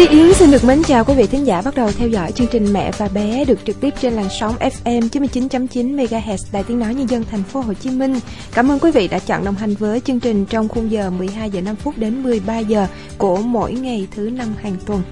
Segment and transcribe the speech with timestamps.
[0.00, 2.46] Phi Yến xin được mến chào quý vị thính giả bắt đầu theo dõi chương
[2.46, 6.78] trình Mẹ và bé được trực tiếp trên làn sóng FM 99.9 MHz Đài Tiếng
[6.78, 8.20] nói nhân dân thành phố Hồ Chí Minh.
[8.54, 11.50] Cảm ơn quý vị đã chọn đồng hành với chương trình trong khung giờ 12
[11.50, 12.86] giờ 5 phút đến 13 giờ
[13.18, 15.02] của mỗi ngày thứ năm hàng tuần.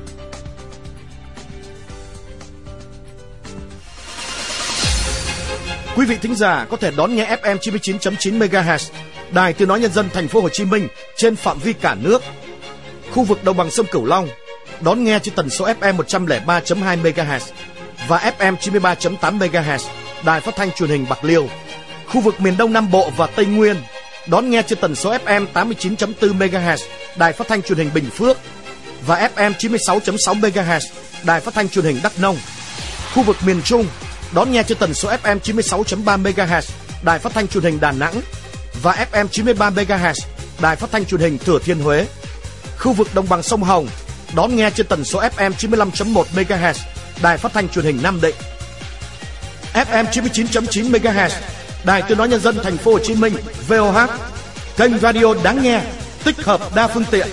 [5.96, 8.90] Quý vị thính giả có thể đón nghe FM 99.9 MHz
[9.32, 12.22] Đài Tiếng nói nhân dân thành phố Hồ Chí Minh trên phạm vi cả nước.
[13.10, 14.28] Khu vực đồng bằng sông Cửu Long
[14.80, 17.40] đón nghe trên tần số FM 103.2 MHz
[18.08, 19.78] và FM 93.8 MHz
[20.24, 21.48] Đài Phát thanh Truyền hình Bạc Liêu.
[22.06, 23.76] Khu vực miền Đông Nam Bộ và Tây Nguyên,
[24.26, 26.76] đón nghe trên tần số FM 89.4 MHz
[27.16, 28.36] Đài Phát thanh Truyền hình Bình Phước
[29.06, 30.80] và FM 96.6 MHz
[31.22, 32.36] Đài Phát thanh Truyền hình Đắk Nông.
[33.14, 33.86] Khu vực miền Trung,
[34.34, 36.62] đón nghe trên tần số FM 96.3 MHz
[37.02, 38.14] Đài Phát thanh Truyền hình Đà Nẵng
[38.82, 40.14] và FM 93 MHz
[40.60, 42.06] Đài Phát thanh Truyền hình Thừa Thiên Huế.
[42.78, 43.88] Khu vực đồng bằng sông Hồng
[44.34, 46.74] đón nghe trên tần số FM 95.1 MHz
[47.22, 48.34] Đài Phát thanh Truyền hình Nam Định.
[49.72, 51.30] FM 99.9 MHz
[51.84, 53.32] Đài Tiếng nói nhân dân thành phố Hồ Chí Minh
[53.68, 54.10] VOH.
[54.76, 55.82] Kênh radio đáng nghe,
[56.24, 57.26] tích hợp đa phương tiện.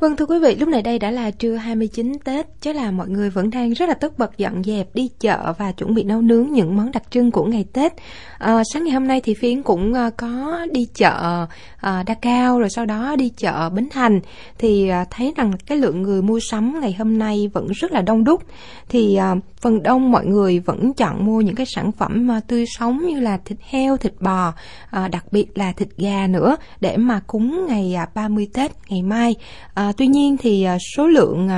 [0.00, 3.08] Vâng thưa quý vị, lúc này đây đã là trưa 29 Tết, chắc là mọi
[3.08, 6.20] người vẫn đang rất là tất bật dọn dẹp, đi chợ và chuẩn bị nấu
[6.20, 7.92] nướng những món đặc trưng của ngày Tết.
[8.38, 11.46] À, sáng ngày hôm nay thì Phiến cũng ờ, có đi chợ
[11.88, 14.20] uh, Đa Cao rồi sau đó đi chợ Bến Thành
[14.58, 18.02] thì uh, thấy rằng cái lượng người mua sắm ngày hôm nay vẫn rất là
[18.02, 18.42] đông đúc.
[18.88, 22.64] Thì uh, phần đông mọi người vẫn chọn mua những cái sản phẩm uh, tươi
[22.78, 26.96] sống như là thịt heo, thịt bò, uh, đặc biệt là thịt gà nữa để
[26.96, 29.34] mà cúng ngày uh, 30 Tết ngày mai.
[29.80, 31.48] Uh, tuy nhiên thì số lượng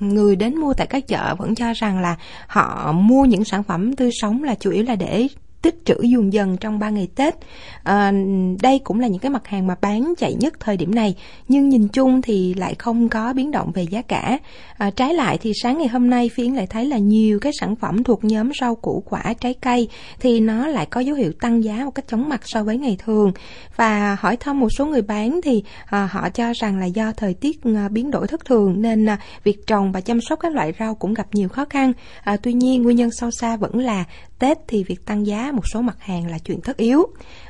[0.00, 3.96] người đến mua tại các chợ vẫn cho rằng là họ mua những sản phẩm
[3.96, 5.28] tươi sống là chủ yếu là để
[5.62, 7.34] tích trữ dùng dần trong 3 ngày Tết.
[7.82, 8.12] À,
[8.62, 11.14] đây cũng là những cái mặt hàng mà bán chạy nhất thời điểm này,
[11.48, 14.38] nhưng nhìn chung thì lại không có biến động về giá cả.
[14.78, 17.76] À, trái lại thì sáng ngày hôm nay Phiến lại thấy là nhiều cái sản
[17.76, 19.88] phẩm thuộc nhóm rau củ quả trái cây
[20.20, 22.96] thì nó lại có dấu hiệu tăng giá một cách chóng mặt so với ngày
[23.04, 23.32] thường.
[23.76, 27.34] Và hỏi thăm một số người bán thì à, họ cho rằng là do thời
[27.34, 30.72] tiết à, biến đổi thất thường nên à, việc trồng và chăm sóc các loại
[30.78, 31.92] rau cũng gặp nhiều khó khăn.
[32.22, 34.04] À, tuy nhiên nguyên nhân sâu xa vẫn là
[34.42, 37.06] Tết thì việc tăng giá một số mặt hàng là chuyện tất yếu.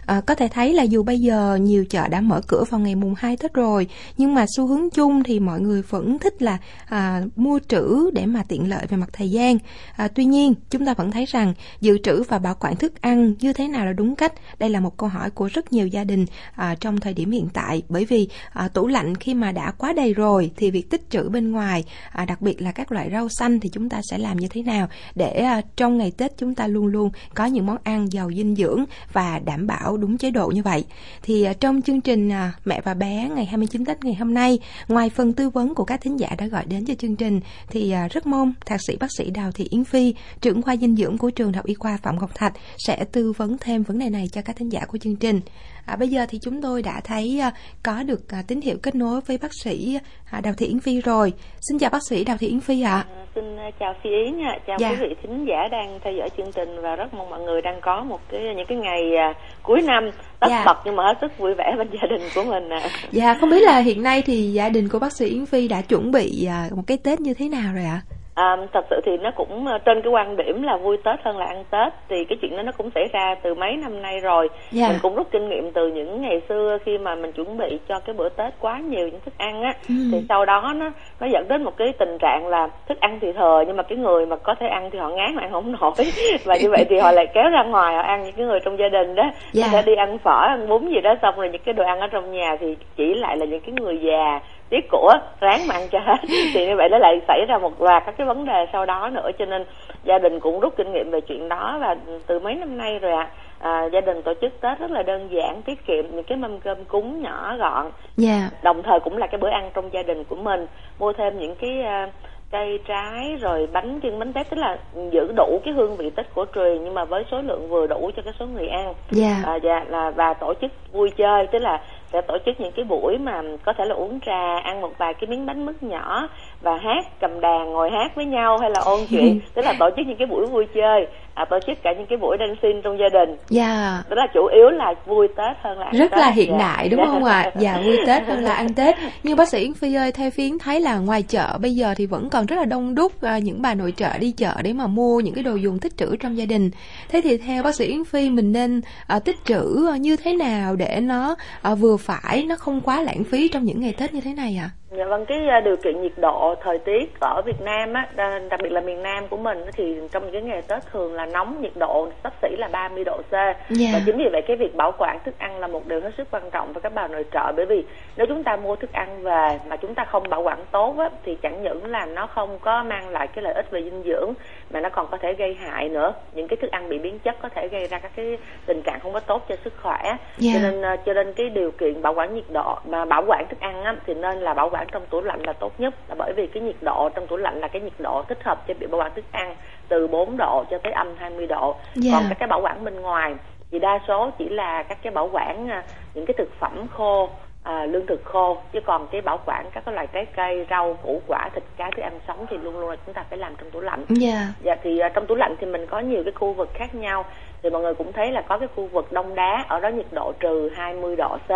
[0.06, 2.94] À, có thể thấy là dù bây giờ nhiều chợ đã mở cửa vào ngày
[2.94, 3.86] mùng 2 Tết rồi,
[4.16, 8.26] nhưng mà xu hướng chung thì mọi người vẫn thích là à, mua trữ để
[8.26, 9.58] mà tiện lợi về mặt thời gian.
[9.96, 13.34] À, tuy nhiên, chúng ta vẫn thấy rằng dự trữ và bảo quản thức ăn
[13.40, 14.32] như thế nào là đúng cách.
[14.58, 17.48] Đây là một câu hỏi của rất nhiều gia đình à, trong thời điểm hiện
[17.52, 21.10] tại, bởi vì à, tủ lạnh khi mà đã quá đầy rồi thì việc tích
[21.10, 24.18] trữ bên ngoài, à, đặc biệt là các loại rau xanh thì chúng ta sẽ
[24.18, 27.66] làm như thế nào để à, trong ngày Tết chúng ta luôn luôn có những
[27.66, 30.84] món ăn giàu dinh dưỡng và đảm bảo đúng chế độ như vậy.
[31.22, 34.58] Thì à, trong chương trình à, Mẹ và bé ngày 29 Tết ngày hôm nay,
[34.88, 37.90] ngoài phần tư vấn của các thính giả đã gọi đến cho chương trình thì
[37.90, 41.18] à, rất mong thạc sĩ bác sĩ Đào Thị Yến Phi, trưởng khoa dinh dưỡng
[41.18, 44.10] của trường Đại học Y khoa Phạm Ngọc Thạch sẽ tư vấn thêm vấn đề
[44.10, 45.40] này cho các thính giả của chương trình.
[45.86, 47.50] À, bây giờ thì chúng tôi đã thấy à,
[47.82, 49.98] có được à, tín hiệu kết nối với bác sĩ
[50.30, 51.32] à, Đào Thị Yến Phi rồi.
[51.60, 53.04] Xin chào bác sĩ Đào Thị Yến Phi ạ.
[53.16, 53.44] À, xin
[53.80, 54.90] chào Phi Yến nha, chào Dạ.
[54.90, 57.80] quý vị thính giả đang theo dõi chương trình và rất mong mọi người đang
[57.82, 60.10] có một cái những cái ngày à, cuối năm
[60.40, 60.62] tất Dạ.
[60.66, 62.88] bật nhưng mà hết sức vui vẻ bên gia đình của mình à.
[63.12, 65.80] Dạ, không biết là hiện nay thì gia đình của bác sĩ Yến Phi đã
[65.82, 68.00] chuẩn bị à, một cái Tết như thế nào rồi ạ?
[68.10, 71.38] À, thật sự thì nó cũng ờ, trên cái quan điểm là vui Tết hơn
[71.38, 74.20] là ăn Tết thì cái chuyện đó nó cũng xảy ra từ mấy năm nay
[74.20, 74.88] rồi Dạ.
[74.88, 78.00] mình cũng rút kinh nghiệm từ những ngày xưa khi mà mình chuẩn bị cho
[78.06, 79.94] cái bữa Tết quá nhiều những thức ăn á Ừ.
[80.12, 80.90] thì sau đó nó
[81.20, 83.98] nó dẫn đến một cái tình trạng là thức ăn thì thừa nhưng mà cái
[83.98, 85.92] người mà có thể ăn thì họ ngán mà ăn không nổi
[86.44, 88.78] và như vậy thì họ lại kéo ra ngoài họ ăn những cái người trong
[88.78, 89.66] gia đình đó Dạ.
[89.66, 92.00] có thể đi ăn phở ăn bún gì đó xong rồi những cái đồ ăn
[92.00, 94.40] ở trong nhà thì chỉ lại là những cái người già
[94.72, 96.16] tiếc của ráng mà ăn cho hết.
[96.54, 99.10] Thì như vậy nó lại xảy ra một loạt các cái vấn đề sau đó
[99.12, 99.30] nữa.
[99.38, 99.64] Cho nên
[100.04, 101.96] gia đình cũng rút kinh nghiệm về chuyện đó và
[102.26, 103.30] từ mấy năm nay rồi ạ.
[103.58, 106.60] À, gia đình tổ chức tết rất là đơn giản tiết kiệm những cái mâm
[106.60, 107.90] cơm cúng nhỏ gọn.
[108.16, 108.50] Dạ.
[108.62, 110.66] đồng thời cũng là cái bữa ăn trong gia đình của mình.
[110.98, 112.10] Mua thêm những cái à,
[112.52, 114.78] cây trái rồi bánh chưng bánh tét tức là
[115.12, 118.10] giữ đủ cái hương vị tết của truyền nhưng mà với số lượng vừa đủ
[118.16, 118.94] cho cái số người ăn.
[119.10, 119.42] Dạ.
[119.44, 121.80] à, dạ là và tổ chức vui chơi tức là
[122.12, 125.14] sẽ tổ chức những cái buổi mà có thể là uống trà ăn một vài
[125.14, 126.28] cái miếng bánh mứt nhỏ
[126.60, 129.40] và hát cầm đàn ngồi hát với nhau hay là ôn chuyện.
[129.54, 132.18] Tức là tổ chức những cái buổi vui chơi à, tổ chức cả những cái
[132.18, 134.02] buổi dancing trong gia đình Dạ.
[134.10, 136.20] tức là chủ yếu là vui tết hơn là rất Tết.
[136.20, 136.58] là hiện Dạ.
[136.58, 137.06] đại đúng Dạ.
[137.06, 137.50] không ạ?
[137.58, 138.94] Dạ vui Tết hơn là ăn Tết.
[139.22, 142.06] Nhưng bác sĩ Yến Phi ơi, theo Phiến thấy là ngoài chợ bây giờ thì
[142.06, 144.86] vẫn còn rất là đông đúc à, những bà nội trợ đi chợ để mà
[144.86, 146.70] mua những cái đồ dùng tích trữ trong gia đình.
[147.08, 150.32] Thế thì theo bác sĩ Yến Phi mình nên à, tích trữ à, như thế
[150.34, 154.14] nào để nó à, vừa phải, nó không quá lãng phí trong những ngày Tết
[154.14, 154.70] như thế này ạ?
[154.96, 158.08] Dạ vâng, cái à, điều kiện nhiệt độ thời tiết ở Việt Nam á,
[158.50, 161.26] đặc biệt là miền Nam của mình thì trong những cái ngày Tết thường là
[161.26, 163.32] nóng nhiệt độ sắp xỉ là 30 độ C.
[163.32, 163.56] Yeah.
[163.68, 163.88] Dạ.
[163.92, 166.28] Và chính vì vậy cái việc bảo quản thức ăn là một điều hết sức
[166.30, 167.84] quan trọng với các bà nội trợ bởi vì
[168.16, 171.08] nếu chúng ta mua thức ăn về mà chúng ta không bảo quản tốt á,
[171.24, 174.32] thì chẳng những là nó không có mang lại cái lợi ích về dinh dưỡng
[174.70, 176.14] mà nó còn có thể gây hại nữa.
[176.32, 179.00] Những cái thức ăn bị biến chất có thể gây ra các cái tình trạng
[179.00, 180.02] không có tốt cho sức khỏe.
[180.02, 180.18] Yeah.
[180.38, 180.70] Cho dạ.
[180.70, 183.60] nên à, cho nên cái điều kiện bảo quản nhiệt độ mà bảo quản thức
[183.60, 186.32] ăn á, thì nên là bảo quản trong tủ lạnh là tốt nhất là bởi
[186.36, 188.90] vì cái nhiệt độ trong tủ lạnh là cái nhiệt độ thích hợp cho việc
[188.90, 189.56] bảo quản thức ăn
[189.88, 191.94] từ 4 độ cho tới âm 20 độ yeah.
[191.94, 192.10] Dạ.
[192.12, 193.34] còn các cái bảo quản bên ngoài
[193.70, 195.82] thì đa số chỉ là các cái bảo quản à,
[196.14, 197.30] những cái thực phẩm khô
[197.62, 200.94] à, lương thực khô chứ còn cái bảo quản các cái loại trái cây rau
[201.02, 203.54] củ quả thịt cá thức ăn sống thì luôn luôn là chúng ta phải làm
[203.56, 204.48] trong tủ lạnh dạ yeah.
[204.62, 207.24] dạ thì uh, trong tủ lạnh thì mình có nhiều cái khu vực khác nhau
[207.62, 210.06] thì mọi người cũng thấy là có cái khu vực đông đá ở đó nhiệt
[210.12, 211.50] độ trừ 20 độ C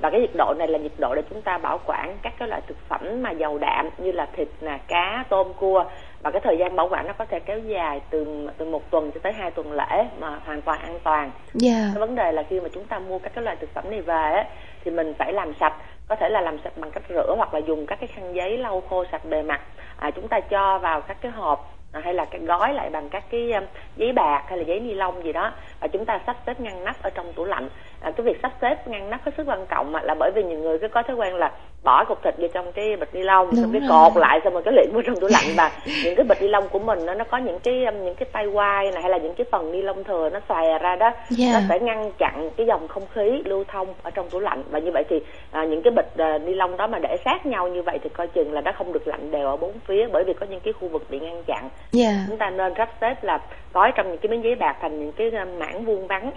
[0.00, 2.48] và cái nhiệt độ này là nhiệt độ để chúng ta bảo quản các cái
[2.48, 5.84] loại thực phẩm mà giàu đạm như là thịt nè cá tôm cua
[6.22, 9.10] và cái thời gian bảo quản nó có thể kéo dài từ từ một tuần
[9.10, 11.22] cho tới hai tuần lễ mà hoàn toàn an toàn.
[11.22, 11.32] Yeah.
[11.54, 11.90] Dạ.
[11.94, 14.00] Cái vấn đề là khi mà chúng ta mua các cái loại thực phẩm này
[14.00, 14.44] về á,
[14.84, 15.74] thì mình phải làm sạch,
[16.08, 18.58] có thể là làm sạch bằng cách rửa hoặc là dùng các cái khăn giấy
[18.58, 19.60] lau khô sạch bề mặt.
[19.96, 23.24] À, chúng ta cho vào các cái hộp hay là cái gói lại bằng các
[23.30, 23.64] cái um,
[23.96, 26.84] giấy bạc hay là giấy ni lông gì đó và chúng ta sắp xếp ngăn
[26.84, 27.68] nắp ở trong tủ lạnh
[28.00, 30.58] à, cái việc sắp xếp ngăn nắp hết sức quan trọng là bởi vì nhiều
[30.58, 31.52] người cứ có thói quen là
[31.84, 34.62] bỏ cục thịt vô trong cái bịch ni lông xong cái cột lại xong rồi
[34.62, 35.72] cái liệm vô trong tủ lạnh và
[36.04, 38.28] những cái bịch ni lông của mình nó nó có những cái um, những cái
[38.32, 41.06] tay quai này hay là những cái phần ni lông thừa nó xòe ra đó
[41.06, 41.18] yeah.
[41.30, 41.52] Dạ.
[41.52, 44.78] nó sẽ ngăn chặn cái dòng không khí lưu thông ở trong tủ lạnh và
[44.78, 45.16] như vậy thì
[45.50, 48.08] à, những cái bịch à, ni lông đó mà để sát nhau như vậy thì
[48.08, 50.60] coi chừng là nó không được lạnh đều ở bốn phía bởi vì có những
[50.60, 52.14] cái khu vực bị ngăn chặn yeah.
[52.14, 52.24] Dạ.
[52.28, 53.40] chúng ta nên sắp xếp là
[53.72, 56.30] gói trong những cái miếng giấy bạc thành những cái um, mảng vuông vắn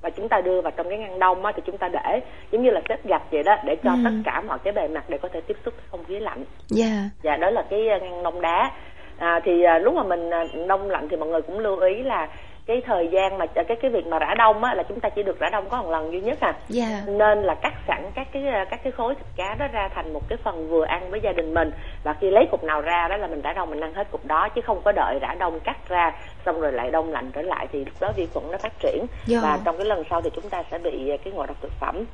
[0.00, 2.20] và chúng ta đưa vào trong cái ngăn đông á, thì chúng ta để
[2.50, 3.98] giống như là xếp gạch vậy đó để cho ừ.
[4.04, 6.44] tất cả mọi cái bề mặt để có thể tiếp xúc với không khí lạnh.
[6.68, 6.86] Dạ.
[6.86, 6.98] Yeah.
[7.22, 8.70] Dạ đó là cái uh, ngăn đông đá.
[9.18, 10.30] À, thì à, lúc mà mình
[10.68, 12.28] đông lạnh thì mọi người cũng lưu ý là
[12.68, 15.22] cái thời gian mà cái cái việc mà rã đông á là chúng ta chỉ
[15.22, 16.58] được rã đông có một lần duy nhất à yeah.
[16.68, 17.02] Dạ.
[17.06, 20.28] nên là cắt sẵn các cái các cái khối thịt cá đó ra thành một
[20.28, 21.70] cái phần vừa ăn với gia đình mình
[22.04, 24.26] và khi lấy cục nào ra đó là mình rã đông mình ăn hết cục
[24.26, 26.12] đó chứ không có đợi rã đông cắt ra
[26.44, 28.98] xong rồi lại đông lạnh trở lại thì lúc đó vi khuẩn nó phát triển
[28.98, 29.08] yeah.
[29.26, 29.38] Dạ.
[29.42, 32.04] và trong cái lần sau thì chúng ta sẽ bị cái ngộ độc thực phẩm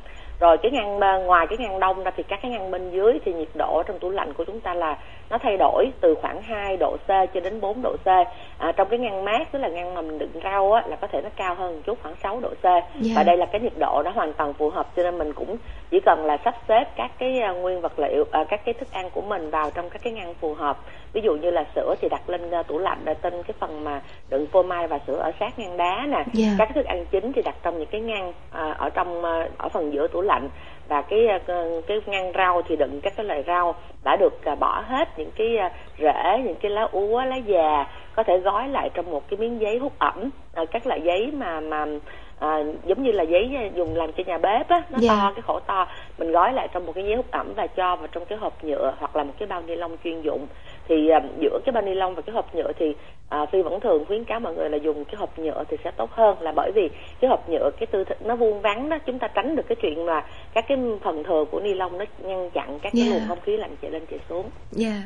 [0.40, 3.32] rồi cái ngăn ngoài cái ngăn đông ra thì các cái ngăn bên dưới thì
[3.32, 4.98] nhiệt độ trong tủ lạnh của chúng ta là
[5.30, 8.06] nó thay đổi từ khoảng 2 độ C cho đến 4 độ C
[8.58, 11.06] à, trong cái ngăn mát tức là ngăn mà mình đựng rau á là có
[11.06, 12.84] thể nó cao hơn một chút khoảng 6 độ C yeah.
[13.00, 13.12] Dạ.
[13.16, 15.56] và đây là cái nhiệt độ nó hoàn toàn phù hợp cho nên mình cũng
[15.90, 18.88] chỉ cần là sắp xếp các cái uh, nguyên vật liệu uh, các cái thức
[18.92, 20.78] ăn của mình vào trong các cái ngăn phù hợp
[21.12, 23.84] ví dụ như là sữa thì đặt lên uh, tủ lạnh để tên cái phần
[23.84, 24.00] mà
[24.30, 26.28] đựng phô mai và sữa ở sát ngăn đá nè yeah.
[26.32, 26.48] Dạ.
[26.58, 28.34] các cái thức ăn chính thì đặt trong những cái ngăn uh,
[28.78, 30.48] ở trong uh, ở phần giữa tủ lạnh
[30.88, 34.54] và cái ờ, cái ngăn rau thì đựng các cái loại rau đã được ờ,
[34.54, 37.86] bỏ hết những cái ờ, rễ những cái lá úa lá già
[38.16, 40.30] có thể gói lại trong một cái miếng giấy hút ẩm
[40.70, 41.86] các loại giấy mà mà
[42.38, 45.02] à, giống như là giấy dùng làm cho nhà bếp á nó yeah.
[45.02, 45.14] Dạ.
[45.20, 45.86] to cái khổ to
[46.18, 48.64] mình gói lại trong một cái giấy hút ẩm và cho vào trong cái hộp
[48.64, 50.46] nhựa hoặc là một cái bao ni lông chuyên dụng
[50.88, 52.94] thì à, giữa cái bao ni lông và cái hộp nhựa thì
[53.28, 55.90] à, phi vẫn thường khuyến cáo mọi người là dùng cái hộp nhựa thì sẽ
[55.90, 58.98] tốt hơn là bởi vì cái hộp nhựa cái tư thế nó vuông vắn đó
[59.06, 62.04] chúng ta tránh được cái chuyện là các cái phần thừa của ni lông nó
[62.22, 63.06] ngăn chặn các yeah.
[63.06, 64.50] cái luồng không khí lạnh chạy lên chạy xuống.
[64.70, 64.88] Dạ.
[64.88, 65.02] Yeah.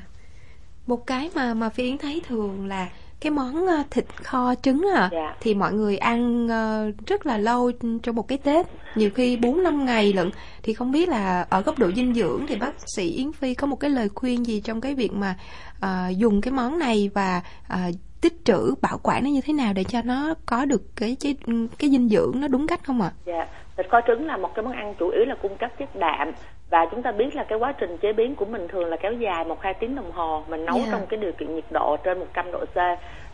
[0.87, 2.89] Một cái mà mà phi yến thấy thường là
[3.21, 5.37] cái món ờ, thịt kho trứng à dạ.
[5.41, 7.73] thì mọi người ăn ờ, rất là lâu
[8.03, 10.31] trong một cái tết nhiều khi bốn năm ngày lận
[10.63, 13.67] thì không biết là ở góc độ dinh dưỡng thì bác sĩ yến phi có
[13.67, 15.35] một cái lời khuyên gì trong cái việc mà
[15.77, 19.73] uh, dùng cái món này và uh, tích trữ bảo quản nó như thế nào
[19.73, 21.37] để cho nó có được cái cái
[21.79, 23.11] cái dinh dưỡng nó đúng cách không ạ?
[23.27, 23.47] Dạ,
[23.77, 26.33] thịt kho trứng là một cái món ăn chủ yếu là cung cấp chất đạm
[26.71, 29.13] và chúng ta biết là cái quá trình chế biến của mình thường là kéo
[29.13, 30.89] dài một hai tiếng đồng hồ mình nấu yeah.
[30.89, 30.93] Dạ.
[30.93, 32.77] trong cái điều kiện nhiệt độ trên 100 độ C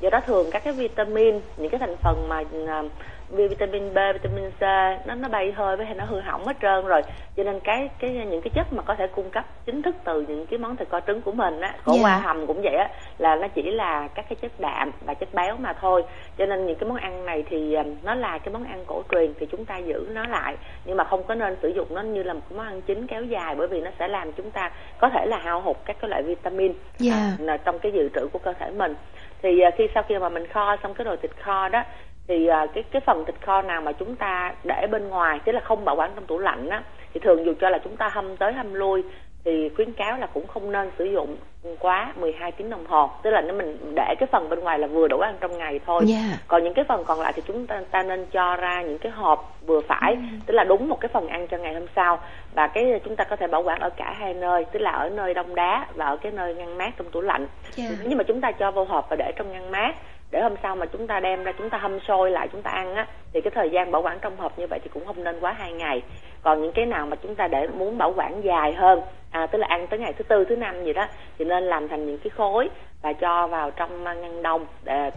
[0.00, 2.91] do đó thường các cái vitamin những cái thành phần mà uh,
[3.35, 4.62] vitamin B, vitamin C
[5.07, 7.03] nó nó bay hơi với hay nó hư hỏng hết trơn rồi
[7.37, 10.25] cho nên cái cái những cái chất mà có thể cung cấp chính thức từ
[10.29, 12.05] những cái món thịt kho trứng của mình á khổ yeah.
[12.05, 12.88] qua hầm cũng vậy á
[13.19, 16.03] là nó chỉ là các cái chất đạm và chất béo mà thôi
[16.38, 19.35] cho nên những cái món ăn này thì nó là cái món ăn cổ truyền
[19.41, 22.23] thì chúng ta giữ nó lại nhưng mà không có nên sử dụng nó như
[22.23, 24.71] là một cái món ăn chính kéo dài bởi vì nó sẽ làm chúng ta
[25.00, 26.73] có thể là hao hụt các cái loại vitamin
[27.05, 27.49] yeah.
[27.49, 28.95] à, trong cái dự trữ của cơ thể mình
[29.43, 31.83] thì à, khi sau khi mà mình kho xong cái đồ thịt kho đó
[32.28, 35.52] thì à, cái cái phần thịt kho nào mà chúng ta để bên ngoài tức
[35.52, 36.83] là không bảo quản trong tủ lạnh á
[37.14, 39.02] thì thường dù cho là chúng ta hâm tới hâm lui
[39.45, 41.37] thì khuyến cáo là cũng không nên sử dụng
[41.78, 44.87] quá 12 tiếng đồng hồ tức là nếu mình để cái phần bên ngoài là
[44.87, 46.40] vừa đủ ăn trong ngày thôi yeah.
[46.49, 49.12] còn những cái phần còn lại thì chúng ta, ta nên cho ra những cái
[49.12, 50.21] hộp vừa phải ừ.
[50.47, 52.19] tức là đúng một cái phần ăn cho ngày hôm sau
[52.54, 55.09] và cái chúng ta có thể bảo quản ở cả hai nơi tức là ở
[55.09, 57.47] nơi đông đá và ở cái nơi ngăn mát trong tủ lạnh
[57.78, 57.93] yeah.
[58.04, 59.95] nhưng mà chúng ta cho vô hộp và để trong ngăn mát
[60.35, 62.71] để hôm sau mà chúng ta đem ra chúng ta hâm sôi lại chúng ta
[62.71, 65.25] ăn á thì cái thời gian bảo quản trong hộp như vậy thì cũng không
[65.25, 66.03] nên quá hai ngày.
[66.43, 69.00] Còn những cái nào mà chúng ta để muốn bảo quản dài hơn
[69.31, 71.07] à, tức là ăn tới ngày thứ tư thứ năm gì đó
[71.38, 72.71] thì nên làm thành những cái khối
[73.03, 74.67] và cho vào trong ngăn đông.
[74.85, 75.11] Để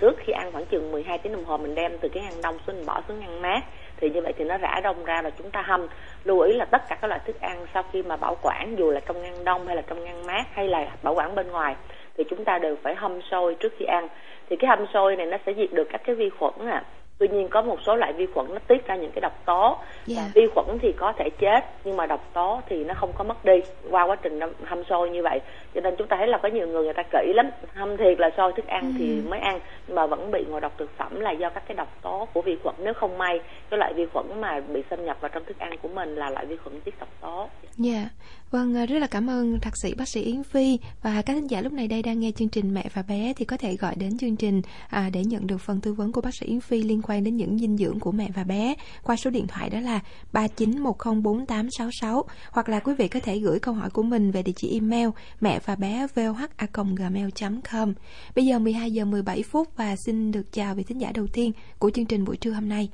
[0.00, 2.56] trước khi ăn khoảng chừng 12 tiếng đồng hồ mình đem từ cái ngăn đông
[2.66, 3.60] xuống mình bỏ xuống ngăn mát.
[3.96, 5.86] Thì như vậy thì nó rã đông ra và chúng ta hâm.
[6.24, 8.90] Lưu ý là tất cả các loại thức ăn sau khi mà bảo quản dù
[8.90, 11.76] là trong ngăn đông hay là trong ngăn mát hay là bảo quản bên ngoài
[12.20, 14.08] thì chúng ta đều phải hâm sôi trước khi ăn
[14.50, 16.84] thì cái hâm sôi này nó sẽ diệt được các cái vi khuẩn à
[17.20, 19.62] tuy nhiên có một số loại vi khuẩn nó tiết ra những cái độc tố
[19.62, 19.78] yeah.
[20.06, 20.30] và dạ.
[20.34, 23.44] vi khuẩn thì có thể chết nhưng mà độc tố thì nó không có mất
[23.44, 23.60] đi
[23.90, 25.40] qua quá trình hâm sôi như vậy
[25.74, 28.20] cho nên chúng ta thấy là có nhiều người người ta kỹ lắm hâm thiệt
[28.20, 28.94] là sôi thức ăn mm.
[28.98, 31.74] thì mới ăn nhưng mà vẫn bị ngộ độc thực phẩm là do các cái
[31.74, 35.04] độc tố của vi khuẩn nếu không may cái loại vi khuẩn mà bị xâm
[35.04, 37.92] nhập vào trong thức ăn của mình là loại vi khuẩn tiết độc tố dạ
[37.92, 38.08] yeah.
[38.50, 41.60] vâng rất là cảm ơn thạc sĩ bác sĩ Yến Phi và các thính giả
[41.60, 44.18] lúc này đây đang nghe chương trình mẹ và bé thì có thể gọi đến
[44.18, 47.02] chương trình à, để nhận được phần tư vấn của bác sĩ Yến Phi liên
[47.02, 50.00] quan đến những dinh dưỡng của mẹ và bé qua số điện thoại đó là
[50.32, 54.72] 39104866 hoặc là quý vị có thể gửi câu hỏi của mình về địa chỉ
[54.72, 55.08] email
[55.40, 57.94] mẹ và bé voha@gmail.com.
[58.36, 61.52] Bây giờ 12 giờ 17 phút và xin được chào vị thính giả đầu tiên
[61.78, 62.88] của chương trình buổi trưa hôm nay.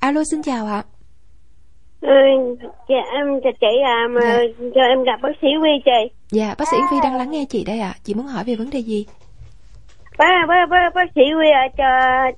[0.00, 0.84] Alo xin chào ạ.
[2.00, 2.08] Ừ,
[2.88, 4.38] dạ em chào chị à mà dạ.
[4.74, 6.14] cho em gặp bác sĩ Huy chị.
[6.30, 7.92] Dạ, bác sĩ Huy đang lắng nghe chị đây ạ.
[7.96, 7.98] À.
[8.04, 9.06] Chị muốn hỏi về vấn đề gì?
[10.20, 11.84] Bác bác bác, bác sĩ Huy à, cho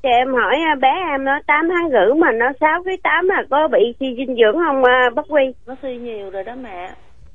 [0.02, 3.28] cho em hỏi à, bé em nó 8 tháng rưỡi mà nó 6 cái 8
[3.28, 5.54] là có bị suy dinh dưỡng không à, bác Huy?
[5.66, 6.90] Nó suy nhiều rồi đó mẹ.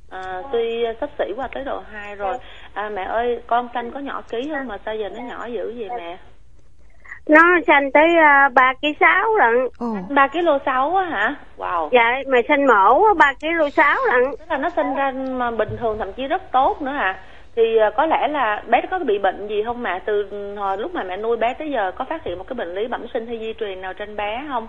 [0.10, 2.38] À, suy sắp xỉ qua tới độ 2 rồi.
[2.74, 5.74] À, mẹ ơi, con xanh có nhỏ ký không mà sao giờ nó nhỏ dữ
[5.78, 6.18] vậy mẹ?
[7.30, 8.08] Nó xanh tới
[8.54, 9.54] ba ký sáu lận.
[10.10, 11.36] Ba ký lô sáu á hả?
[11.58, 11.90] Wow.
[11.92, 14.32] Dạ, mà xanh mổ ba ký lô sáu lận.
[14.40, 17.16] Tức là nó sinh ra mà bình thường thậm chí rất tốt nữa à
[17.58, 20.00] thì à, có lẽ là bé có bị bệnh gì không mẹ?
[20.06, 20.26] Từ
[20.58, 22.88] hồi lúc mà mẹ nuôi bé tới giờ có phát hiện một cái bệnh lý
[22.88, 24.68] bẩm sinh hay di truyền nào trên bé không?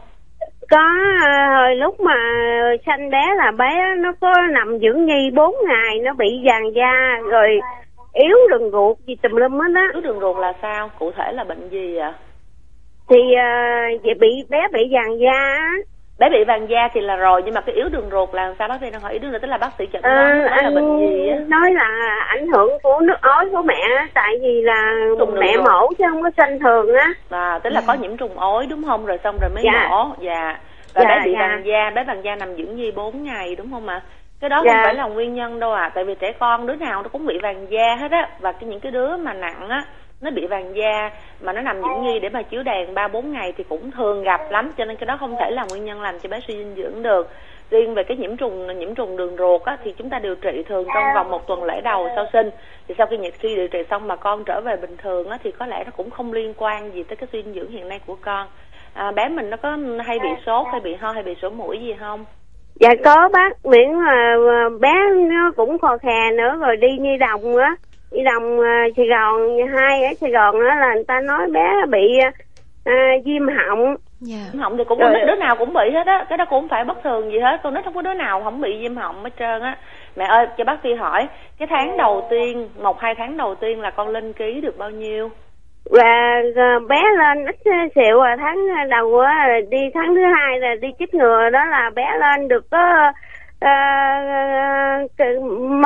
[0.71, 0.85] Có
[1.26, 2.14] à, hồi lúc mà
[2.87, 7.18] sanh bé là bé nó có nằm dưỡng nhi 4 ngày nó bị vàng da
[7.30, 7.61] rồi
[8.12, 9.88] yếu đường ruột gì tùm lum hết á.
[9.92, 10.90] Yếu đường ruột là sao?
[10.99, 12.14] Cụ thể là bệnh gì ạ
[13.09, 15.59] thì uh, bị bé bị vàng da
[16.19, 18.69] bé bị vàng da thì là rồi nhưng mà cái yếu đường ruột là sao
[18.69, 20.71] bác sĩ đang hỏi yếu đường ruột tức là bác sĩ chẩn đoán à, là
[20.71, 21.39] bệnh gì á.
[21.49, 25.89] nói là ảnh hưởng của nước ối của mẹ tại vì là trùng mẹ mổ
[25.99, 27.13] chứ không có sanh thường á.
[27.31, 29.07] À tức là có nhiễm trùng ối đúng không?
[29.07, 29.89] Rồi xong rồi mới dạ.
[29.91, 30.07] mổ.
[30.21, 30.59] Dạ.
[30.95, 31.39] Và dạ, bé bị dạ.
[31.39, 34.01] vàng da bé vàng da nằm dưỡng nhi 4 ngày đúng không ạ?
[34.41, 34.73] Cái đó dạ.
[34.73, 37.27] không phải là nguyên nhân đâu à tại vì trẻ con đứa nào nó cũng
[37.27, 38.29] bị vàng da hết á.
[38.41, 39.83] Và cái những cái đứa mà nặng á
[40.21, 41.11] nó bị vàng da
[41.41, 44.23] mà nó nằm dưỡng nghi để mà chiếu đèn ba bốn ngày thì cũng thường
[44.23, 46.55] gặp lắm cho nên cái đó không thể là nguyên nhân làm cho bé suy
[46.55, 47.29] dinh dưỡng được.
[47.71, 50.63] Riêng về cái nhiễm trùng nhiễm trùng đường ruột á, thì chúng ta điều trị
[50.69, 52.51] thường trong vòng một tuần lễ đầu sau sinh.
[52.89, 55.53] Thì sau khi khi điều trị xong mà con trở về bình thường á, thì
[55.53, 58.01] có lẽ nó cũng không liên quan gì tới cái suy dinh dưỡng hiện nay
[58.07, 58.47] của con.
[58.95, 61.79] À, bé mình nó có hay bị sốt hay bị ho hay bị sổ mũi
[61.83, 62.25] gì không?
[62.75, 67.17] Dạ có bác miễn mà à, bé nó cũng khò khè nữa rồi đi như
[67.17, 67.77] đồng á
[68.12, 71.87] đi đồng uh, Sài Gòn hai ở Sài Gòn đó là người ta nói bé
[71.88, 72.19] bị
[72.91, 73.97] uh, viêm họng yeah.
[74.21, 74.50] Dạ.
[74.53, 76.69] viêm họng thì cũng không đứa nào cũng bị hết á cái đó cũng không
[76.69, 79.25] phải bất thường gì hết con nít không có đứa nào không bị viêm họng
[79.25, 79.77] hết trơn á
[80.17, 83.81] mẹ ơi cho bác phi hỏi cái tháng đầu tiên một hai tháng đầu tiên
[83.81, 85.31] là con lên ký được bao nhiêu
[85.91, 86.43] và
[86.88, 87.57] bé lên ít
[87.95, 88.57] xịu à tháng
[88.91, 92.71] đầu á đi tháng thứ hai là đi chích ngừa đó là bé lên được
[92.71, 93.12] có
[93.65, 95.11] uh,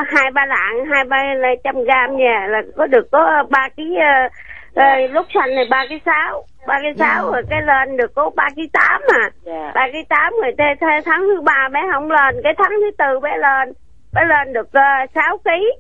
[0.07, 1.19] hai ba lạng hai ba
[1.65, 4.33] trăm gram nha là có được có ba ký uh,
[4.79, 8.31] uh, lúc xanh này ba ký sáu ba ký sáu rồi cái lên được có
[8.37, 9.31] ba ký tám à.
[9.43, 9.73] Dạ.
[9.75, 12.91] ba ký tám rồi thế, thế tháng thứ ba bé không lên cái tháng thứ
[12.99, 13.73] tư bé lên
[14.15, 14.69] bé lên được
[15.15, 15.73] sáu uh, ký.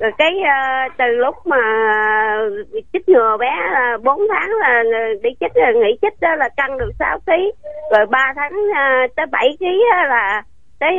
[0.00, 1.56] Rồi cái uh, từ lúc mà
[2.92, 3.50] chích ngừa bé
[3.94, 4.82] uh, 4 tháng là
[5.22, 7.52] đi chích nghỉ chích đó là cân được 6 ký.
[7.96, 10.42] Rồi 3 tháng uh, tới 7 ký là
[10.78, 10.94] tới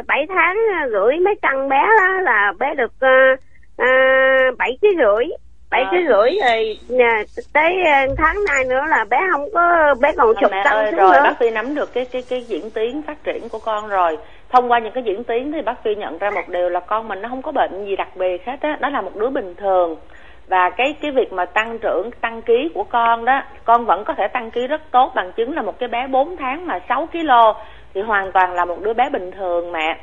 [0.00, 0.56] uh, 7 tháng
[0.92, 3.40] rưỡi mấy cân bé đó là bé được uh,
[3.82, 5.26] uh, 7 ký rưỡi.
[5.70, 7.76] Bảy ký rưỡi rồi nè tới
[8.16, 11.20] tháng này nữa là bé không có bé còn chục cân ơi, rồi nữa.
[11.24, 14.18] bác phi nắm được cái cái cái diễn tiến phát triển của con rồi.
[14.50, 17.08] Thông qua những cái diễn tiến thì bác phi nhận ra một điều là con
[17.08, 18.70] mình nó không có bệnh gì đặc biệt hết á.
[18.70, 18.76] Đó.
[18.80, 19.96] đó là một đứa bình thường.
[20.48, 24.14] Và cái cái việc mà tăng trưởng tăng ký của con đó con vẫn có
[24.14, 27.06] thể tăng ký rất tốt bằng chứng là một cái bé 4 tháng mà 6
[27.06, 27.28] kg
[27.98, 29.98] thì hoàn toàn là một đứa bé bình thường mẹ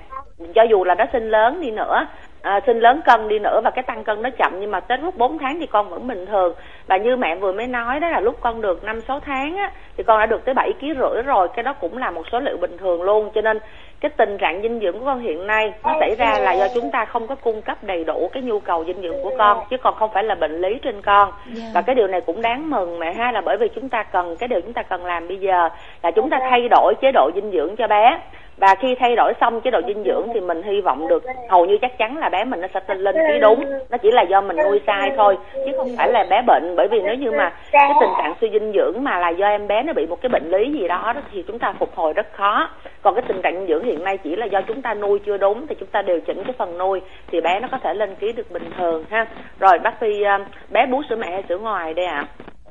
[0.56, 2.08] cho dù là nó sinh lớn đi nữa
[2.46, 4.98] à, sinh lớn cân đi nữa và cái tăng cân nó chậm nhưng mà tới
[4.98, 6.54] lúc 4 tháng thì con vẫn bình thường.
[6.88, 9.72] Và như mẹ vừa mới nói đó là lúc con được năm sáu tháng á
[9.98, 12.40] thì con đã được tới bảy ký rưỡi rồi cái đó cũng là một số
[12.40, 13.32] liệu bình thường luôn.
[13.36, 13.60] Cho nên
[14.06, 16.92] cái tình trạng dinh dưỡng của con hiện nay nó xảy ra là do chúng
[16.92, 19.78] ta không có cung cấp đầy đủ cái nhu cầu dinh dưỡng của con chứ
[19.78, 21.32] còn không phải là bệnh lý trên con.
[21.54, 21.64] Dạ.
[21.74, 24.36] và cái điều này cũng đáng mừng mẹ ha là bởi vì chúng ta cần
[24.40, 25.70] cái điều chúng ta cần làm bây giờ
[26.04, 28.20] là chúng ta thay đổi chế độ dinh dưỡng cho bé
[28.58, 31.66] và khi thay đổi xong chế độ dinh dưỡng thì mình hy vọng được hầu
[31.66, 33.66] như chắc chắn là bé mình nó sẽ lên lên đúng.
[33.90, 36.76] Nó chỉ là do mình nuôi sai thôi chứ không phải là bé bệnh.
[36.78, 39.68] Bởi vì nếu như mà cái tình trạng suy dinh dưỡng mà là do em
[39.68, 42.28] bé nó bị một cái bệnh lý gì đó, thì chúng ta phục hồi rất
[42.34, 42.70] khó.
[43.02, 45.38] Còn cái tình trạng dinh dưỡng hiện nay chỉ là do chúng ta nuôi chưa
[45.38, 48.16] đúng thì chúng ta điều chỉnh cái phần nuôi thì bé nó có thể lên
[48.16, 49.26] ký được bình thường ha.
[49.60, 50.38] Rồi bác phi ờ,
[50.70, 52.26] bé bú sữa mẹ hay sữa ngoài đây ạ?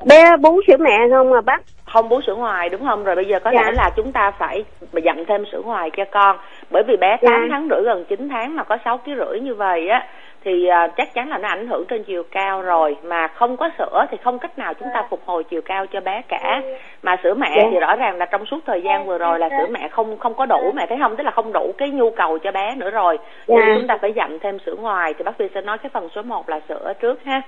[0.06, 1.60] Bé bú sữa mẹ không à bác?
[1.84, 3.04] Không bú sữa ngoài đúng không?
[3.04, 3.62] Rồi bây giờ có Dạ.
[3.62, 6.36] lẽ là chúng ta phải dặn thêm sữa ngoài cho con.
[6.70, 7.46] Bởi vì bé 8 Dạ.
[7.50, 10.06] tháng rưỡi gần 9 tháng mà có 6 ký rưỡi như vậy á
[10.44, 12.96] thì à, chắc chắn là nó ảnh hưởng trên chiều cao rồi.
[13.02, 16.00] Mà không có sữa thì không cách nào chúng ta phục hồi chiều cao cho
[16.00, 16.62] bé cả.
[17.02, 17.68] Mà sữa mẹ Dạ.
[17.72, 20.34] thì rõ ràng là trong suốt thời gian vừa rồi là sữa mẹ không không
[20.34, 21.16] có đủ mẹ thấy không?
[21.16, 23.18] Tức là không đủ cái nhu cầu cho bé nữa rồi.
[23.46, 23.56] Dạ.
[23.56, 25.14] nên chúng ta phải dặn thêm sữa ngoài.
[25.14, 27.42] Thì bác Phi sẽ nói cái phần số 1 là sữa trước ha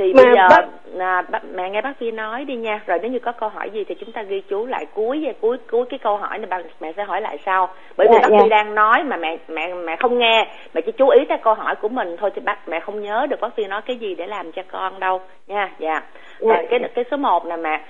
[0.00, 0.66] thì Mà bây giờ bác-
[0.98, 2.80] à, bác, mẹ nghe bác Phi nói đi nha.
[2.86, 5.32] Rồi nếu như có câu hỏi gì thì chúng ta ghi chú lại cuối và
[5.40, 6.46] cuối cuối cái câu hỏi này.
[6.50, 7.68] Bà mẹ sẽ hỏi lại sau.
[7.96, 8.42] Bởi vì Dạ, bác dạ.
[8.42, 10.46] Phi đang nói mà mẹ mẹ mẹ không nghe.
[10.74, 13.26] Mẹ chỉ chú ý tới câu hỏi của mình thôi thì bác mẹ không nhớ
[13.30, 15.70] được bác Phi nói cái gì để làm cho con đâu nha.
[15.78, 16.02] Dạ.
[16.38, 16.48] Dạ.
[16.48, 17.80] rồi cái cái số 1 nè mẹ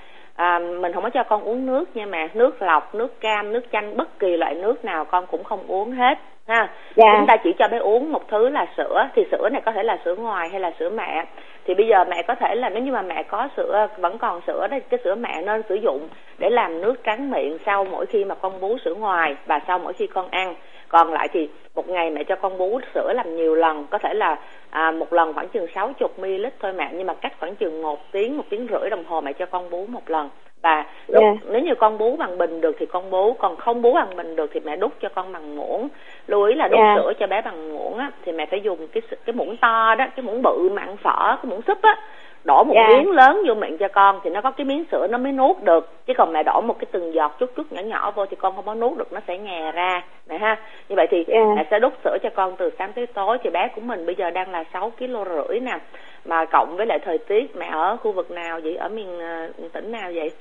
[0.41, 2.27] à, mình không có cho con uống nước nha mẹ.
[2.33, 5.91] Nước lọc nước cam nước chanh bất kỳ loại nước nào con cũng không uống
[5.91, 6.17] hết
[6.47, 6.69] ha.
[6.95, 7.15] Dạ.
[7.17, 9.83] chúng ta chỉ cho bé uống một thứ là sữa thì sữa này có thể
[9.83, 11.25] là sữa ngoài hay là sữa mẹ.
[11.65, 14.41] Thì bây giờ mẹ có thể là nếu như mà mẹ có sữa vẫn còn
[14.47, 16.07] sữa đấy cái sữa mẹ nên sử dụng
[16.37, 19.79] để làm nước tráng miệng sau mỗi khi mà con bú sữa ngoài và sau
[19.79, 20.55] mỗi khi con ăn
[20.91, 24.13] còn lại thì một ngày mẹ cho con bú sữa làm nhiều lần có thể
[24.13, 24.37] là
[24.69, 28.11] à, một lần khoảng chừng 60 ml thôi mẹ nhưng mà cách khoảng chừng một
[28.11, 30.29] tiếng một tiếng rưỡi đồng hồ mẹ cho con bú một lần
[30.61, 31.33] và lúc, Dạ.
[31.51, 34.35] nếu như con bú bằng bình được thì con bú còn không bú bằng bình
[34.35, 35.87] được thì mẹ đút cho con bằng muỗng
[36.27, 36.95] lưu ý là đút Dạ.
[36.95, 40.05] sữa cho bé bằng muỗng á thì mẹ phải dùng cái cái muỗng to đó
[40.15, 41.97] cái muỗng bự mà ăn phở cái muỗng súp á
[42.43, 42.87] đổ một Dạ.
[42.87, 45.55] miếng lớn vô miệng cho con thì nó có cái miếng sữa nó mới nuốt
[45.63, 45.89] được.
[46.05, 48.55] Chứ còn mẹ đổ một cái từng giọt chút chút nhỏ nhỏ vô thì con
[48.55, 50.01] không có nuốt được nó sẽ nhè ra.
[50.29, 50.57] Mẹ ha.
[50.89, 51.35] Như vậy thì Dạ.
[51.55, 53.37] mẹ sẽ đút sữa cho con từ sáng tới tối.
[53.43, 55.07] Thì bé của mình bây giờ đang là 6 kg
[55.47, 55.77] rưỡi nè.
[56.25, 58.75] Mà cộng với lại thời tiết mẹ ở khu vực nào vậy?
[58.75, 60.31] Ở miền ờ, tỉnh nào vậy?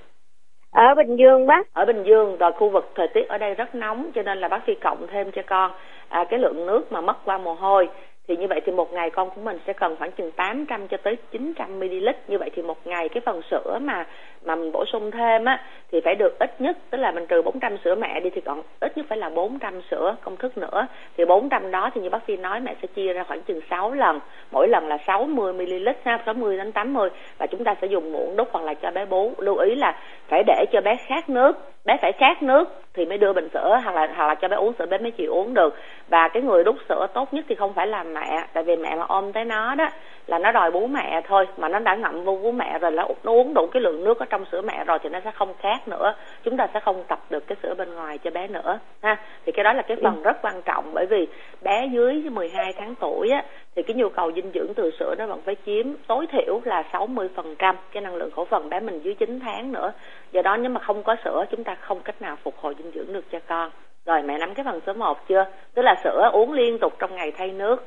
[0.72, 1.74] Ở bình dương bác.
[1.74, 2.36] Ở Bình Dương.
[2.36, 5.06] Rồi khu vực thời tiết ở đây rất nóng cho nên là bác Phi cộng
[5.06, 5.70] thêm cho con.
[6.08, 7.88] À, cái lượng nước mà mất qua mồ hôi
[8.30, 10.96] thì như vậy thì một ngày con của mình sẽ cần khoảng chừng 800 cho
[10.96, 14.06] tới 900 ml như vậy thì một ngày cái phần sữa mà
[14.44, 15.60] mà mình bổ sung thêm á,
[15.92, 18.62] thì phải được ít nhất, tức là mình trừ 400 sữa mẹ đi thì còn
[18.80, 20.86] ít nhất phải là 400 sữa công thức nữa.
[21.16, 23.92] Thì 400 đó thì như bác Phi nói, mẹ sẽ chia ra khoảng chừng 6
[23.92, 24.20] lần.
[24.50, 28.36] Mỗi lần là 60 ml ha 60 đến 80 và chúng ta sẽ dùng muỗng
[28.36, 29.32] đút hoặc là cho bé bú.
[29.38, 29.98] Lưu ý là
[30.28, 31.58] phải để cho bé khát nước.
[31.84, 34.56] Bé phải khát nước thì mới đưa bình sữa hoặc là hoặc là cho bé
[34.56, 35.74] uống sữa bé mới chịu uống được.
[36.08, 38.96] Và cái người đút sữa tốt nhất thì không phải là mẹ, tại vì mẹ
[38.96, 39.88] mà ôm tới nó đó
[40.26, 43.08] là nó đòi bú mẹ thôi mà nó đã ngậm vô bú mẹ rồi là
[43.22, 45.54] nó uống đủ cái lượng nước ở trong sữa mẹ rồi thì nó sẽ không
[45.58, 46.14] khát nữa.
[46.42, 49.16] Chúng ta sẽ không tập được cái sữa bên ngoài cho bé nữa ha.
[49.46, 51.28] Thì cái đó là cái phần rất quan trọng bởi vì
[51.62, 53.44] bé dưới 12 tháng tuổi á
[53.76, 56.84] thì cái nhu cầu dinh dưỡng từ sữa nó vẫn phải chiếm tối thiểu là
[56.92, 59.92] 60% cái năng lượng khẩu phần bé mình dưới 9 tháng nữa.
[60.32, 62.92] Do đó nếu mà không có sữa chúng ta không cách nào phục hồi dinh
[62.94, 63.70] dưỡng được cho con.
[64.06, 65.44] Rồi mẹ nắm cái phần số 1 chưa?
[65.74, 67.86] Tức là sữa uống liên tục trong ngày thay nước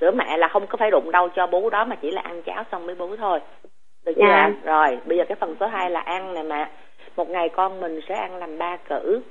[0.00, 2.42] sữa mẹ là không có phải đụng đâu cho bú đó mà chỉ là ăn
[2.42, 3.40] cháo xong mới bú thôi.
[4.04, 4.22] Được chưa?
[4.28, 4.34] Dạ.
[4.34, 4.52] ạ?
[4.64, 6.68] rồi bây giờ cái phần số 2 là ăn nè mẹ.
[7.16, 9.22] Một ngày con mình sẽ ăn làm ba cử.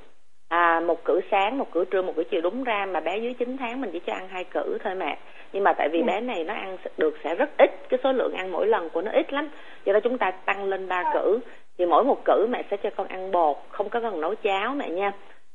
[0.48, 2.40] À, một cử sáng một cử trưa một cử chiều.
[2.40, 5.18] Đúng ra mà bé dưới 9 tháng mình chỉ cho ăn hai cử thôi mẹ.
[5.52, 7.70] Nhưng mà tại vì bé này nó ăn được sẽ rất ít.
[7.88, 9.48] Cái số lượng ăn mỗi lần của nó ít lắm.
[9.84, 11.40] Do đó chúng ta tăng lên ba cử.
[11.78, 14.74] Thì mỗi một cử mẹ sẽ cho con ăn bột không có cần nấu cháo
[14.74, 15.12] mẹ nha.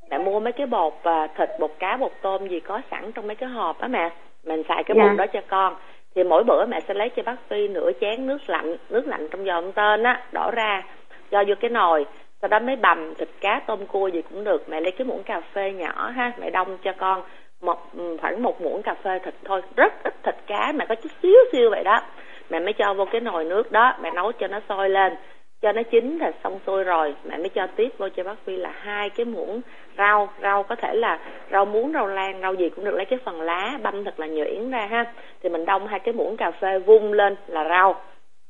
[0.09, 3.27] Mẹ mua mấy cái bột à, thịt bột cá bột tôm gì có sẵn trong
[3.27, 4.09] mấy cái hộp á mẹ
[4.45, 5.03] mình xài cái Dạ.
[5.03, 5.75] bột đó cho con.
[6.15, 9.27] Thì mỗi bữa mẹ sẽ lấy cho bác phi nửa chén nước lạnh nước lạnh
[9.31, 10.83] trong giò tên á đổ ra
[11.31, 12.05] cho vô cái nồi.
[12.41, 14.69] Sau đó mới bằm thịt cá tôm cua gì cũng được.
[14.69, 17.21] Mẹ lấy cái muỗng cà phê nhỏ ha mẹ đông cho con
[17.61, 19.61] một ừ, khoảng một muỗng cà phê thịt thôi.
[19.75, 22.01] Rất ít thịt cá mẹ có chút xíu xíu vậy đó.
[22.49, 25.15] Mẹ mới cho vô cái nồi nước đó mẹ nấu cho nó sôi lên
[25.61, 27.15] cho nó chín là xong xuôi rồi.
[27.23, 29.61] Mẹ mới cho tiếp vô cho bác Huy là hai cái muỗng
[29.97, 30.29] rau.
[30.41, 31.19] Rau có thể là
[31.51, 34.27] rau muống rau lan rau gì cũng được lấy cái phần lá băm thật là
[34.27, 35.05] nhuyễn ra ha.
[35.43, 38.01] Thì mình đông hai cái muỗng cà phê vung lên là rau.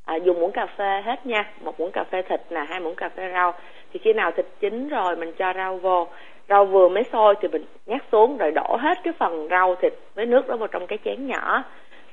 [0.06, 1.46] À, dùng muỗng cà phê hết nha.
[1.62, 3.54] Một muỗng cà phê thịt là hai muỗng cà phê rau.
[3.94, 6.08] Thì khi nào thịt chín rồi mình cho rau vô.
[6.50, 9.94] Rau vừa mới sôi thì mình nhắc xuống rồi đổ hết cái phần rau thịt
[10.16, 11.64] với nước đó vào trong cái chén nhỏ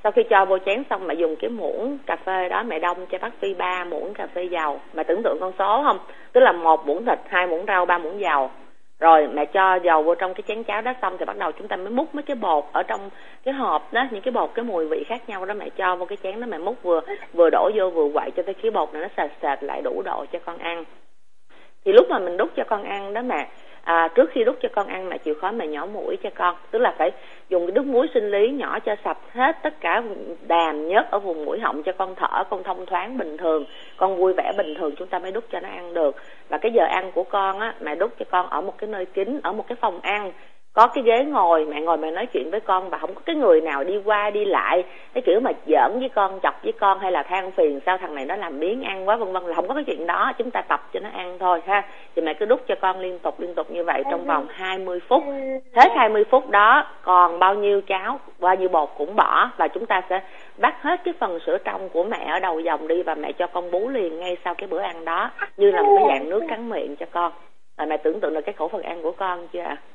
[0.05, 3.05] sau khi cho vô chén xong mẹ dùng cái muỗng cà phê đó, mẹ đông
[3.05, 4.79] cho bác phi ba muỗng cà phê dầu.
[4.93, 5.99] Mẹ tưởng tượng con số không?
[6.33, 8.49] Tức là một muỗng thịt, hai muỗng rau, ba muỗng dầu.
[8.99, 11.67] Rồi mẹ cho dầu vô trong cái chén cháo đó xong thì bắt đầu chúng
[11.67, 13.09] ta mới múc mấy cái bột ở trong
[13.43, 16.05] cái hộp đó, những cái bột, cái mùi vị khác nhau đó mẹ cho vô
[16.05, 17.01] cái chén đó mẹ múc vừa
[17.33, 20.01] vừa đổ vô vừa quậy cho tới cái bột này nó sệt sệt lại đủ
[20.05, 20.83] độ cho con ăn.
[21.85, 23.47] Thì lúc mà mình đút cho con ăn đó mẹ
[23.85, 26.55] à, trước khi đút cho con ăn mẹ chịu khó mẹ nhỏ mũi cho con.
[26.71, 27.11] Tức là phải
[27.49, 30.03] dùng cái nước muối sinh lý nhỏ cho sạch hết tất cả
[30.47, 33.65] đàm nhớt ở vùng mũi họng cho con thở con thông thoáng bình thường.
[33.97, 36.15] Con vui vẻ bình thường chúng ta mới đút cho nó ăn được.
[36.49, 39.05] Và cái giờ ăn của con á mẹ đút cho con ở một cái nơi
[39.05, 40.31] kín ở một cái phòng ăn
[40.75, 43.35] có cái ghế ngồi mẹ ngồi mẹ nói chuyện với con và không có cái
[43.35, 44.83] người nào đi qua đi lại.
[45.13, 48.15] Cái kiểu mà giỡn với con chọc với con hay là than phiền sao thằng
[48.15, 50.31] này nó làm biến ăn quá vân vân là không có cái chuyện đó.
[50.37, 51.83] Chúng ta tập cho nó ăn thôi ha.
[52.15, 54.99] Thì mẹ cứ đút cho con liên tục liên tục như vậy trong vòng 20
[55.07, 55.23] phút.
[55.75, 59.85] hết 20 phút đó còn bao nhiêu cháo bao nhiêu bột cũng bỏ và chúng
[59.85, 60.21] ta sẽ
[60.57, 63.47] bắt hết cái phần sữa trong của mẹ ở đầu dòng đi và mẹ cho
[63.47, 66.41] con bú liền ngay sau cái bữa ăn đó như là một cái dạng nước
[66.49, 67.31] cắn miệng cho con.
[67.77, 69.77] Và mẹ tưởng tượng được cái khẩu phần ăn của con chưa ạ?
[69.81, 69.94] à,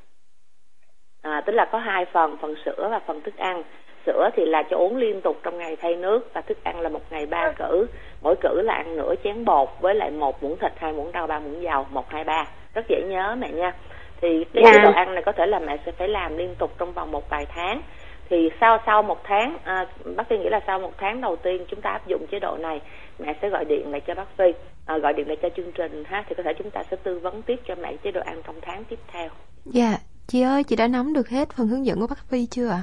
[1.23, 3.63] tức là có hai phần phần sữa và phần thức ăn.
[4.07, 6.89] Sữa thì là cho uống liên tục trong ngày thay nước và thức ăn là
[6.89, 7.87] một ngày ba cử.
[8.23, 11.27] Mỗi cử là ăn nửa chén bột với lại một muỗng thịt hai muỗng rau
[11.27, 12.47] ba muỗng dầu một hai ba.
[12.75, 13.73] Rất dễ nhớ mẹ nha.
[14.21, 16.71] Thì cái chế độ ăn này có thể là mẹ sẽ phải làm liên tục
[16.79, 17.83] trong vòng một vài tháng.
[18.31, 21.65] Thì sau sau một tháng à, bác sĩ nghĩ là sau một tháng đầu tiên
[21.69, 22.81] chúng ta áp dụng chế độ này
[23.19, 24.45] mẹ sẽ gọi điện lại cho bác sĩ
[24.87, 27.19] à, gọi điện lại cho chương trình ha thì có thể chúng ta sẽ tư
[27.19, 29.29] vấn tiếp cho mẹ chế độ ăn trong tháng tiếp theo.
[29.65, 29.89] Dạ.
[29.89, 30.01] yeah.
[30.31, 32.83] Chị ơi, chị đã nắm được hết phần hướng dẫn của bác Phi chưa ạ?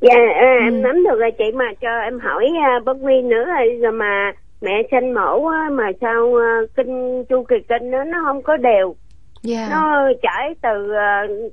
[0.00, 0.80] Dạ, à, em ừ.
[0.82, 2.48] nắm được rồi chị mà cho em hỏi
[2.78, 3.44] uh, bác Phi nữa
[3.82, 8.18] rồi mà mẹ sinh mổ á, mà sao uh, kinh chu kỳ kinh nó nó
[8.24, 8.94] không có đều.
[9.48, 9.70] Yeah.
[9.70, 10.92] Nó trải từ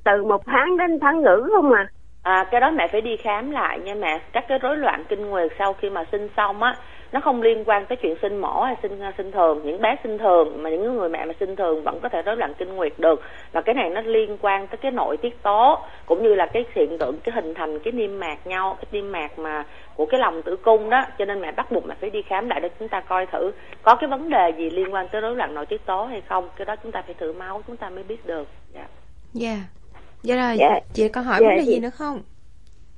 [0.04, 1.88] từ một tháng đến tháng ngữ không à.
[2.24, 4.20] À, cái đó mẹ phải đi khám lại nha mẹ.
[4.34, 6.76] Các cái rối loạn kinh nguyệt sau khi mà sinh xong á,
[7.12, 9.62] nó không liên quan tới chuyện sinh mổ hay sinh sinh thường.
[9.64, 12.38] Những bé sinh thường mà những người mẹ mà sinh thường vẫn có thể rối
[12.38, 13.22] loạn kinh nguyệt được.
[13.52, 16.66] Và cái này nó liên quan tới cái nội tiết tố cũng như là cái
[16.76, 19.66] hiện tượng cái hình thành cái niêm mạc nhau cái niêm mạc mà
[19.96, 21.06] của cái lòng tử cung đó.
[21.18, 23.52] Cho nên mẹ bắt buộc mẹ phải đi khám lại để chúng ta coi thử
[23.84, 26.50] có cái vấn đề gì liên quan tới rối loạn nội tiết tố hay không.
[26.56, 28.48] Cái đó chúng ta phải thử máu chúng ta mới biết được.
[28.74, 28.80] Dạ.
[28.80, 28.90] Yeah.
[29.34, 29.50] dạ.
[29.50, 29.60] Yeah.
[30.24, 30.58] dạ rồi.
[30.60, 30.84] Yeah.
[30.94, 32.22] chị có hỏi yeah, vấn đề gì nữa không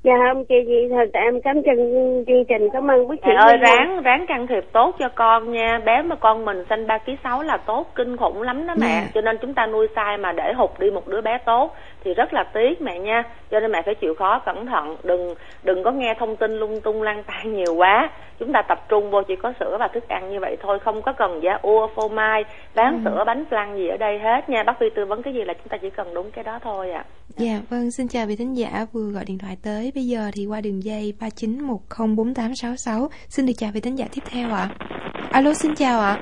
[0.08, 3.58] dạ không chị gì thật em cảm ơn chương trình cảm ơn quý chị ơi
[3.58, 7.17] ráng ráng can thiệp tốt cho con nha bé mà con mình xanh ba ký
[7.24, 9.04] sáu là tốt kinh khủng lắm đó mẹ yeah.
[9.04, 9.12] Dạ.
[9.13, 11.76] cho nên chúng ta nuôi sai mà để hụt đi một đứa bé tốt
[12.08, 13.24] thì rất là tiếc mẹ nha.
[13.52, 14.98] Cho nên mẹ phải chịu khó cẩn thận.
[15.04, 18.10] Đừng đừng có nghe thông tin lung tung lang tan nhiều quá.
[18.39, 20.80] Chúng ta tập trung vô chỉ có sữa và thức ăn như vậy thôi.
[20.80, 22.43] Không có cần giá ua phô mai
[22.76, 23.00] bán ừ.
[23.06, 24.63] sữa bánh flan gì ở đây hết nha.
[24.63, 26.91] Bác phi tư vấn cái gì là chúng ta chỉ cần đúng cái đó thôi
[26.91, 27.06] ạ.
[27.08, 27.12] À.
[27.38, 27.91] dạ vâng.
[27.91, 29.91] Xin chào vị thính giả vừa gọi điện thoại tới.
[29.96, 33.10] Bây giờ thì qua đường dây ba chín một không bốn tám sáu sáu.
[33.28, 34.70] Xin được chào vị thính giả tiếp theo ạ.
[34.80, 34.96] À.
[35.32, 36.17] alo xin chào ạ.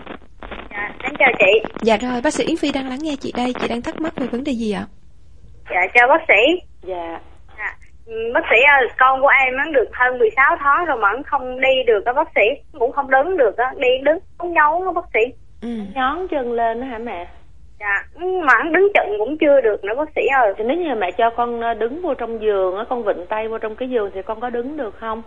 [0.71, 1.75] Dạ xin chào chị.
[1.81, 3.53] Dạ rồi bác sĩ yến phi đang lắng nghe chị đây.
[3.61, 4.85] Chị đang thắc mắc về vấn đề gì ạ
[5.71, 6.61] dạ chào bác sĩ.
[6.83, 7.19] Dạ.
[8.05, 11.21] Ừ, bác sĩ ơi con của em nó được hơn 16 tháng rồi mà nó
[11.25, 12.41] không đi được đó bác sĩ.
[12.79, 15.19] Cũng không đứng được á đi đứng không nhón đó bác sĩ.
[15.61, 15.69] Ừ.
[15.95, 17.27] nhón chân lên đó hả mẹ?
[17.79, 20.53] Dạ mà hắn đứng chận cũng chưa được nữa bác sĩ ơi.
[20.57, 23.47] Thì nếu như mẹ cho con ờ, đứng vô trong giường á con vịnh tay
[23.47, 25.21] vô trong cái giường thì con có đứng được không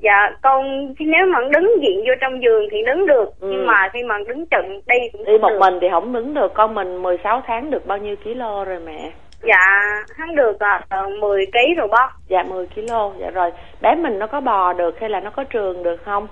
[0.00, 3.48] dạ con nếu mà đứng diện vô trong giường thì đứng được ừ.
[3.50, 5.58] nhưng mà khi mà đứng chận đi cũng đi một được.
[5.60, 9.10] mình thì không đứng được con mình 16 tháng được bao nhiêu kilo rồi mẹ
[9.46, 9.80] Dạ,
[10.16, 12.08] hắn được à, 10 kg rồi bác.
[12.28, 13.50] Dạ 10 kg, dạ rồi.
[13.80, 16.28] Bé mình nó có bò được hay là nó có trường được không?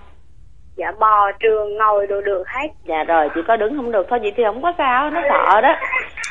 [0.76, 2.68] Dạ bò trường ngồi đồ được hết.
[2.85, 5.61] Dạ rồi, chỉ có đứng không được thôi vậy thì không có sao, nó sợ
[5.61, 5.74] đó.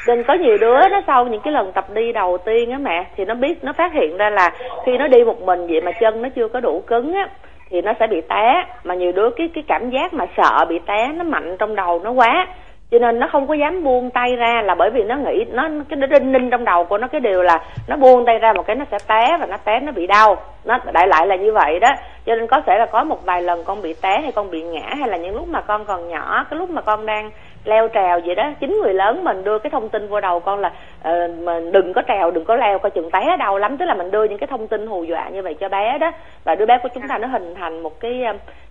[0.07, 3.05] Đừng có nhiều đứa nó sau những cái lần tập đi đầu tiên á mẹ,
[3.17, 4.49] thì nó biết, nó phát hiện ra là
[4.85, 7.29] khi nó đi một mình vậy mà chân nó chưa có đủ cứng á,
[7.69, 8.65] thì nó sẽ bị té.
[8.83, 12.01] Mà nhiều đứa cái cái cảm giác mà sợ bị té nó mạnh trong đầu
[12.03, 12.47] nó quá,
[12.91, 15.69] cho nên nó không có dám buông tay ra là bởi vì nó nghĩ nó,
[15.89, 18.53] cái nó đinh ninh trong đầu của nó cái điều là nó buông tay ra
[18.53, 20.35] một cái nó sẽ té và nó té nó bị đau.
[20.65, 21.87] Nó đại lại là như vậy đó.
[22.25, 24.61] Cho nên có thể là có một vài lần con bị té hay con bị
[24.61, 27.31] ngã hay là những lúc mà con còn nhỏ, cái lúc mà con đang
[27.65, 28.51] leo trèo vậy đó.
[28.59, 31.93] Chính người lớn mình đưa cái thông tin vô đầu con là uh, mình đừng
[31.93, 33.77] có trèo đừng có leo coi chừng té đau lắm.
[33.77, 36.11] Tức là mình đưa những cái thông tin hù dọa như vậy cho bé đó.
[36.43, 38.23] Và đứa bé của chúng ta nó hình thành một cái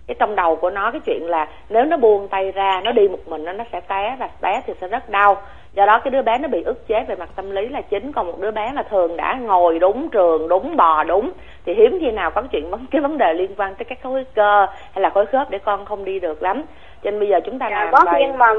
[0.07, 3.07] cái trong đầu của nó cái chuyện là nếu nó buông tay ra nó đi
[3.07, 5.37] một mình nó nó sẽ té và té thì sẽ rất đau.
[5.73, 8.11] Do đó cái đứa bé nó bị ức chế về mặt tâm lý là chính.
[8.11, 11.31] Còn một đứa bé là thường đã ngồi đúng trường đúng bò đúng
[11.65, 13.97] thì hiếm khi nào có cái chuyện vấn cái vấn đề liên quan tới các
[14.03, 16.63] khối cơ hay là khối khớp để con không đi được lắm.
[17.03, 18.53] Cho nên bây giờ chúng ta dạ, làm bài nhưng mà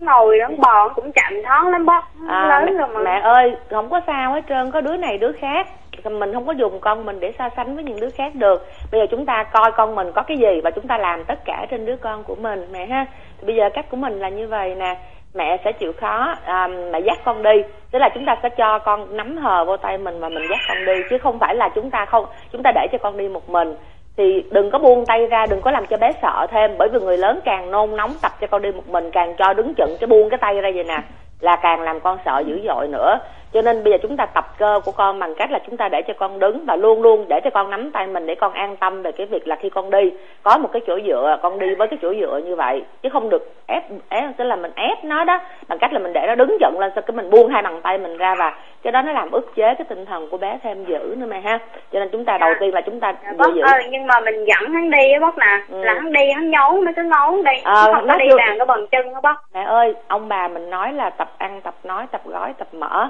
[0.00, 2.04] ngồi nó bò cũng chậm thoáng lắm bác.
[2.28, 3.00] À, lớn rồi mà.
[3.00, 5.66] mẹ ơi không có sao hết trơn có đứa này đứa khác.
[6.04, 8.66] Mình không có dùng con mình để so sánh với những đứa khác được.
[8.92, 11.44] Bây giờ chúng ta coi con mình có cái gì và chúng ta làm tất
[11.44, 13.06] cả trên đứa con của mình mẹ ha.
[13.38, 14.96] Thì bây giờ cách của mình là như vậy nè.
[15.34, 17.62] Mẹ sẽ chịu khó à, mẹ dắt con đi.
[17.90, 20.58] Tức là chúng ta sẽ cho con nắm hờ vô tay mình và mình dắt
[20.68, 23.28] con đi chứ không phải là chúng ta không chúng ta để cho con đi
[23.28, 23.76] một mình
[24.18, 27.00] thì đừng có buông tay ra, đừng có làm cho bé sợ thêm, bởi vì
[27.00, 29.96] người lớn càng nôn nóng tập cho con đi một mình, càng cho đứng chừng
[30.00, 30.98] cái buông cái tay ra vậy nè,
[31.40, 33.18] là càng làm con sợ dữ dội nữa
[33.52, 35.88] cho nên bây giờ chúng ta tập cơ của con bằng cách là chúng ta
[35.88, 38.52] để cho con đứng và luôn luôn để cho con nắm tay mình để con
[38.52, 40.12] an tâm về cái việc là khi con đi.
[40.42, 43.30] Có một cái chỗ dựa con đi với cái chỗ dựa như vậy chứ không
[43.30, 46.34] được ép ép tức là mình ép nó đó bằng cách là mình để nó
[46.34, 49.02] đứng giận lên sau cái mình buông hai bàn tay mình ra và cái đó
[49.02, 51.58] nó làm ức chế cái tinh thần của bé thêm dữ nữa mày ha.
[51.92, 53.62] Cho nên chúng ta đầu tiên là chúng ta dạ, bác giữ.
[53.62, 55.58] ơi nhưng mà mình dẫn hắn đi á bác nè.
[55.68, 55.84] Ừ.
[55.84, 57.52] là hắn đi hắn nhốn nó cứ ngốn đi.
[57.64, 60.48] Ờ, không có đi chưa- bàn cái bằng chân đó bác mẹ ơi ông bà
[60.48, 63.08] mình nói là tập ăn tập nói tập gói tập mở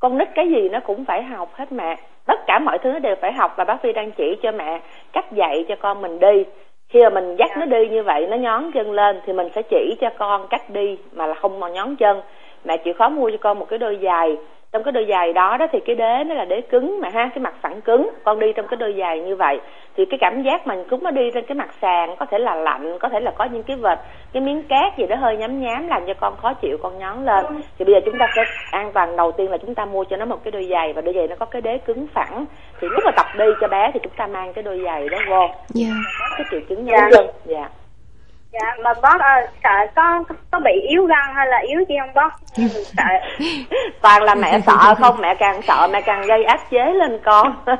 [0.00, 1.96] con nít cái gì nó cũng phải học hết mẹ.
[2.26, 4.80] Tất cả mọi thứ nó đều phải học và bác phi đang chỉ cho mẹ
[5.12, 6.44] cách dạy cho con mình đi.
[6.88, 9.62] Khi mà mình dắt nó đi như vậy nó nhón chân lên thì mình sẽ
[9.62, 12.20] chỉ cho con cách đi mà là không mà nhón chân.
[12.64, 14.36] Mẹ chịu khó mua cho con một cái đôi giày
[14.72, 17.30] trong cái đôi giày đó đó thì cái đế nó là đế cứng mà ha
[17.34, 18.10] cái mặt phẳng cứng.
[18.24, 19.60] Con đi trong cái đôi giày như vậy
[19.96, 22.54] thì cái cảm giác mình cũng nó đi trên cái mặt sàn có thể là
[22.54, 23.98] lạnh có thể là có những cái vệt
[24.32, 27.24] cái miếng cát gì đó hơi nhám nhám làm cho con khó chịu con nhón
[27.24, 27.44] lên.
[27.78, 30.16] Thì bây giờ chúng ta sẽ an toàn đầu tiên là chúng ta mua cho
[30.16, 32.44] nó một cái đôi giày và đôi giày nó có cái đế cứng phẳng.
[32.80, 35.18] Thì lúc mà tập đi cho bé thì chúng ta mang cái đôi giày đó
[35.28, 35.48] vô.
[35.68, 35.88] Dạ.
[36.36, 37.68] Cái triệu chứng nhón chân dạ
[38.52, 42.14] dạ mà bác ơi sợ có có bị yếu răng hay là yếu gì không
[42.14, 42.32] bác
[42.96, 43.04] sợ.
[44.02, 47.52] Toàn là mẹ sợ không mẹ càng sợ mẹ càng gây áp chế lên con.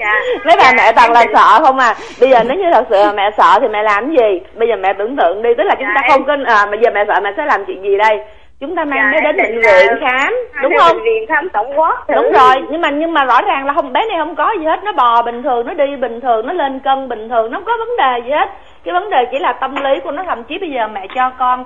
[0.00, 0.12] Dạ.
[0.44, 1.94] Mấy bà Dạ, mẹ toàn là định- sợ không à?
[2.20, 4.40] Bây giờ nếu như thật sự mẹ sợ thì mẹ làm cái gì?
[4.54, 6.66] Bây giờ mẹ tưởng tượng đi tức là chúng Dạ, ta em- không có à
[6.70, 8.20] mà giờ mẹ sợ mẹ sẽ làm chuyện gì đây?
[8.60, 10.96] Chúng ta mang Dạ, bé đến bệnh viện là- khám Hay đúng không?
[10.96, 12.14] bệnh viện khám tổng quát thử.
[12.14, 14.64] đúng rồi nhưng mà nhưng mà rõ ràng là không bé này không có gì
[14.64, 17.56] hết nó bò bình thường nó đi bình thường nó lên cân bình thường nó
[17.58, 18.48] không có vấn đề gì hết
[18.84, 21.30] cái vấn đề chỉ là tâm lý của nó, thậm chí bây giờ mẹ cho
[21.38, 21.64] con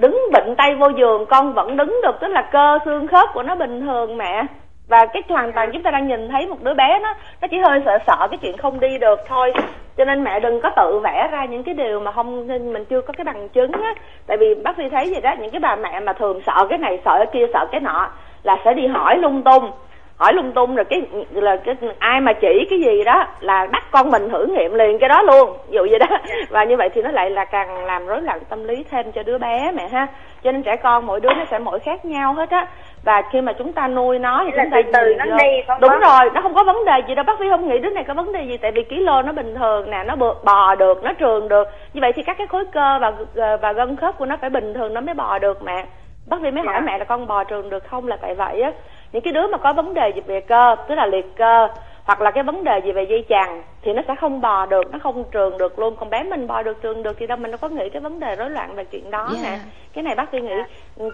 [0.00, 3.42] đứng bệnh tay vô giường, con vẫn đứng được, tức là cơ xương khớp của
[3.42, 4.44] nó bình thường mẹ.
[4.88, 7.58] Và cái hoàn toàn chúng ta đang nhìn thấy một đứa bé nó nó chỉ
[7.58, 9.52] hơi sợ sợ cái chuyện không đi được thôi.
[9.96, 13.00] Cho nên mẹ đừng có tự vẽ ra những cái điều mà không, mình chưa
[13.00, 13.94] có cái bằng chứng á.
[14.26, 16.78] Tại vì bác sĩ thấy vậy đó, những cái bà mẹ mà thường sợ cái
[16.78, 18.10] này, sợ cái kia, sợ cái nọ
[18.42, 19.70] là sẽ đi hỏi lung tung
[20.18, 23.84] hỏi lung tung rồi cái là cái ai mà chỉ cái gì đó là bắt
[23.90, 26.06] con mình thử nghiệm liền cái đó luôn ví dụ vậy đó.
[26.50, 29.22] Và như vậy thì nó lại là càng làm rối loạn tâm lý thêm cho
[29.22, 30.06] đứa bé mẹ ha.
[30.42, 32.66] Cho nên trẻ con mỗi đứa nó sẽ mỗi khác nhau hết á.
[33.04, 35.36] Và khi mà chúng ta nuôi nó thì chúng ta từ từ nó vô.
[35.36, 36.00] đi, con đúng bác.
[36.20, 37.24] rồi nó không có vấn đề gì đâu.
[37.24, 39.32] Bác sĩ không nghĩ đứa này có vấn đề gì tại vì ký lô nó
[39.32, 41.68] bình thường nè nó bò- được nó trường được.
[41.94, 43.12] Như vậy thì các cái khối cơ và
[43.56, 45.84] và gân khớp của nó phải bình thường nó mới bò được mẹ.
[46.30, 46.80] Bác sĩ mới hỏi Dạ.
[46.80, 48.72] mẹ là con bò trường được không là tại vậy á
[49.12, 51.68] những cái đứa mà có vấn đề gì về cơ tức là liệt cơ
[52.04, 54.92] hoặc là cái vấn đề gì về dây chằng thì nó sẽ không bò được
[54.92, 55.96] nó không trường được luôn.
[56.00, 58.20] Còn bé mình bò được trường được thì đâu mình đâu có nghĩ cái vấn
[58.20, 59.50] đề rối loạn về chuyện đó Dạ.
[59.50, 59.58] nè.
[59.94, 60.54] Cái này bác sĩ nghĩ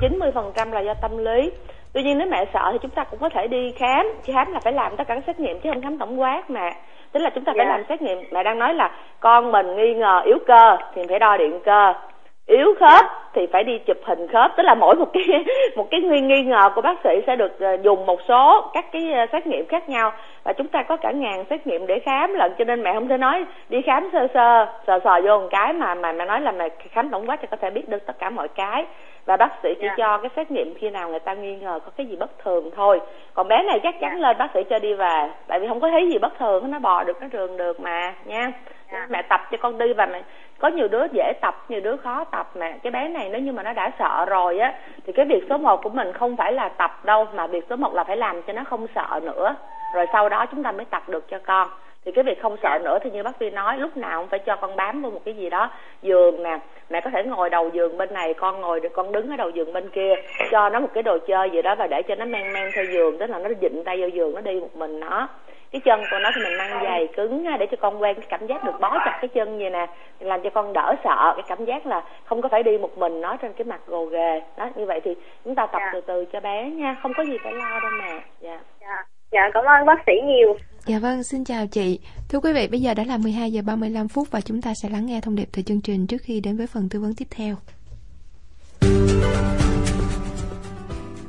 [0.01, 1.51] 90 phần trăm là do tâm lý.
[1.93, 4.07] Tuy nhiên nếu mẹ sợ thì chúng ta cũng có thể đi khám.
[4.25, 6.71] Khám là phải làm tất cả các xét nghiệm chứ không khám tổng quát mà
[7.13, 7.71] tức là chúng ta phải Dạ.
[7.73, 8.19] làm xét nghiệm.
[8.33, 11.93] Mẹ đang nói là con mình nghi ngờ yếu cơ thì phải đo điện cơ
[12.47, 14.57] yếu khớp thì phải đi chụp hình khớp.
[14.57, 15.45] Tức là mỗi một cái
[15.77, 18.93] một cái nghi nghi ngờ của bác sĩ sẽ được ờ, dùng một số các
[18.93, 20.13] cái ờ, xét nghiệm khác nhau.
[20.45, 22.53] Và chúng ta có cả ngàn xét nghiệm để khám lận.
[22.59, 25.73] Cho nên mẹ không thể nói đi khám sơ sơ sờ sờ vô một cái
[25.73, 28.19] mà mà mẹ nói là mẹ khám tổng quát thì có thể biết được tất
[28.19, 28.85] cả mọi cái.
[29.27, 29.95] Và bác sĩ chỉ Dạ.
[29.97, 32.71] cho cái xét nghiệm khi nào người ta nghi ngờ có cái gì bất thường
[32.77, 33.01] thôi.
[33.35, 35.91] Còn bé này chắc chắn lên bác sĩ cho đi về tại vì không có
[35.91, 38.53] thấy gì bất thường nó bò được nó trường được mà nha.
[38.93, 39.07] Dạ.
[39.11, 40.23] mẹ tập cho con đi và mẹ
[40.65, 42.73] có nhiều đứa dễ tập, nhiều đứa khó tập mà.
[42.83, 44.75] Cái bé này nếu như mà nó đã sợ rồi á,
[45.07, 47.77] thì cái việc số 1 của mình không phải là tập đâu, mà việc số
[47.77, 49.55] 1 là phải làm cho nó không sợ nữa.
[49.95, 51.69] Rồi sau đó chúng ta mới tập được cho con.
[52.05, 54.39] Thì cái việc không sợ nữa thì như bác sĩ nói, lúc nào cũng phải
[54.39, 55.71] cho con bám vào một cái gì đó,
[56.03, 56.59] giường nè.
[56.91, 59.73] Mẹ có thể ngồi đầu giường bên này, con ngồi, con đứng ở đầu giường
[59.73, 60.15] bên kia,
[60.51, 62.85] cho nó một cái đồ chơi gì đó và để cho nó men men theo
[62.85, 65.29] giường, tức là nó dịnh tay vào giường, nó đi một mình nó
[65.75, 68.47] cái chân của nó thì mình mang giày cứng để cho con quen cái cảm
[68.47, 69.87] giác được bó chặt cái chân vậy nè.
[70.21, 73.21] Làm cho con đỡ sợ cái cảm giác là không có phải đi một mình
[73.21, 74.41] nó trên cái mặt gồ ghề.
[74.59, 75.11] Đó như vậy thì
[75.45, 75.91] chúng ta tập Dạ.
[75.93, 78.61] từ từ cho bé nha không có gì phải lo đâu mà dạ.
[78.81, 79.05] Dạ.
[79.33, 80.57] Dạ cảm ơn bác sĩ nhiều.
[80.87, 82.01] Dạ vâng, xin chào chị.
[82.29, 84.89] Thưa quý vị, bây giờ đã là 12 giờ 35 phút và chúng ta sẽ
[84.89, 87.27] lắng nghe thông điệp từ chương trình trước khi đến với phần tư vấn tiếp
[87.37, 87.55] theo.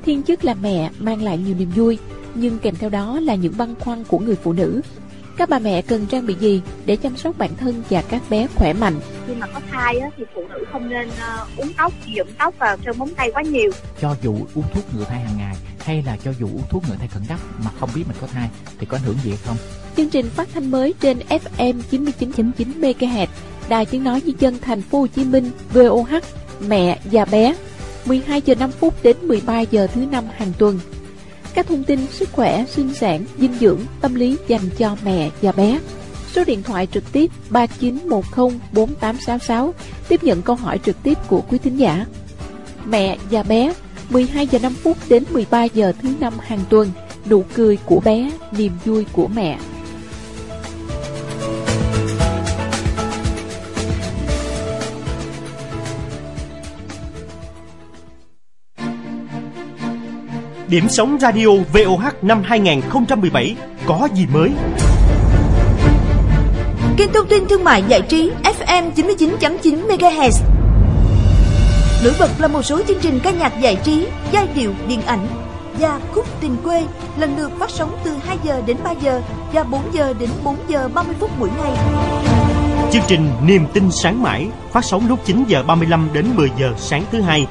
[0.04, 1.98] Thiên chức làm mẹ mang lại nhiều niềm vui,
[2.38, 4.80] nhưng kèm theo đó là những băn khoăn của người phụ nữ.
[5.36, 8.46] Các bà mẹ cần trang bị gì để chăm sóc bản thân và các bé
[8.54, 9.00] khỏe mạnh?
[9.26, 12.54] Khi mà có thai á, thì phụ nữ không nên uh, uống tóc, nhuộm tóc
[12.58, 13.70] và sơn móng tay quá nhiều.
[14.00, 16.96] Cho dù uống thuốc ngừa thai hàng ngày hay là cho dù uống thuốc ngừa
[16.98, 19.38] thai khẩn cấp mà không biết mình có thai thì có ảnh hưởng gì hay
[19.44, 19.56] không?
[19.96, 23.26] Chương trình phát thanh mới trên FM 99.9 MHz,
[23.68, 26.22] Đài Tiếng nói nhân dân thành phố Hồ Chí Minh VOH,
[26.68, 27.54] mẹ và bé,
[28.04, 30.80] 12 giờ 5 phút đến 13 giờ thứ năm hàng tuần.
[31.56, 35.52] Các thông tin sức khỏe, sinh sản, dinh dưỡng, tâm lý dành cho mẹ và
[35.52, 35.78] bé.
[36.32, 39.72] Số điện thoại trực tiếp 39104866
[40.08, 42.06] tiếp nhận câu hỏi trực tiếp của quý thính giả.
[42.86, 43.72] Mẹ và bé
[44.10, 46.90] 12 giờ 5 phút đến 13 giờ thứ năm hàng tuần.
[47.30, 49.58] Nụ cười của bé, niềm vui của mẹ.
[60.68, 64.50] Điểm sống radio VOH năm 2017 có gì mới?
[66.96, 70.42] Kênh thông tin thương mại giải trí FM 99.9 MHz.
[72.04, 75.26] Nổi bật là một số chương trình ca nhạc giải trí, giai điệu, điện ảnh
[75.78, 76.84] và khúc tình quê
[77.16, 79.20] lần lượt phát sóng từ 2 giờ đến 3 giờ
[79.52, 81.72] và 4 giờ đến 4 giờ 30 phút mỗi ngày.
[82.92, 86.74] Chương trình Niềm tin sáng mãi phát sóng lúc 9 giờ 35 đến 10 giờ
[86.78, 87.46] sáng thứ hai.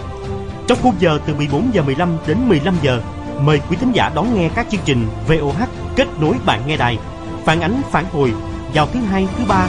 [0.68, 3.02] Trong khung giờ từ 14 giờ 15 đến 15 giờ,
[3.40, 6.98] mời quý thính giả đón nghe các chương trình VOH kết nối bạn nghe đài,
[7.46, 8.34] phản ánh phản hồi
[8.74, 9.68] vào thứ hai, thứ ba.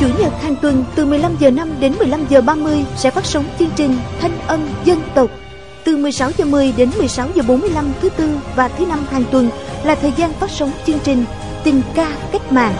[0.00, 3.44] Chủ nhật hàng tuần từ 15 giờ 5 đến 15 giờ 30 sẽ phát sóng
[3.58, 5.30] chương trình Thanh âm dân tộc.
[5.84, 9.50] Từ 16 giờ 10 đến 16 giờ 45 thứ tư và thứ năm hàng tuần
[9.84, 11.24] là thời gian phát sóng chương trình
[11.64, 12.74] Tình ca cách mạng.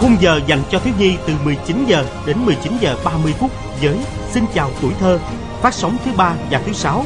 [0.00, 3.50] Khung giờ dành cho thiếu nhi từ 19 giờ đến 19 giờ 30 phút
[3.82, 3.98] với
[4.32, 5.18] Xin chào tuổi thơ
[5.62, 7.04] phát sóng thứ ba và thứ sáu.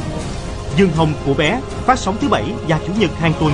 [0.76, 3.52] Dương Hồng của bé phát sóng thứ bảy và chủ nhật hàng tuần.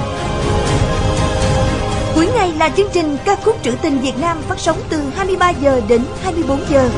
[2.15, 5.51] Cuối ngày là chương trình ca khúc trữ tình Việt Nam phát sóng từ 23
[5.51, 6.91] giờ đến 24 giờ.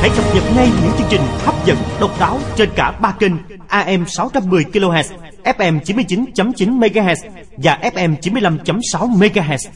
[0.00, 3.32] Hãy cập nhật ngay những chương trình hấp dẫn, độc đáo trên cả ba kênh
[3.68, 5.04] AM 610 kHz,
[5.46, 7.14] FM 99.9 MHz
[7.56, 9.68] và FM 95.6 MHz.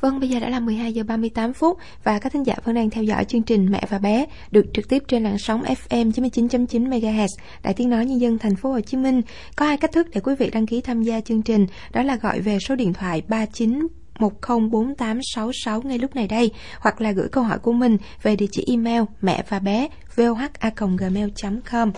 [0.00, 2.90] Vâng, bây giờ đã là 12 giờ 38 phút và các thính giả vẫn đang
[2.90, 6.88] theo dõi chương trình Mẹ và bé được trực tiếp trên làn sóng FM 99.9
[6.88, 7.26] MHz
[7.62, 9.22] Đài Tiếng nói nhân dân thành phố Hồ Chí Minh.
[9.56, 12.16] Có hai cách thức để quý vị đăng ký tham gia chương trình, đó là
[12.16, 13.86] gọi về số điện thoại 39
[14.20, 18.64] 104866 ngay lúc này đây hoặc là gửi câu hỏi của mình về địa chỉ
[18.68, 21.92] email mẹ và bé voha@gmail.com.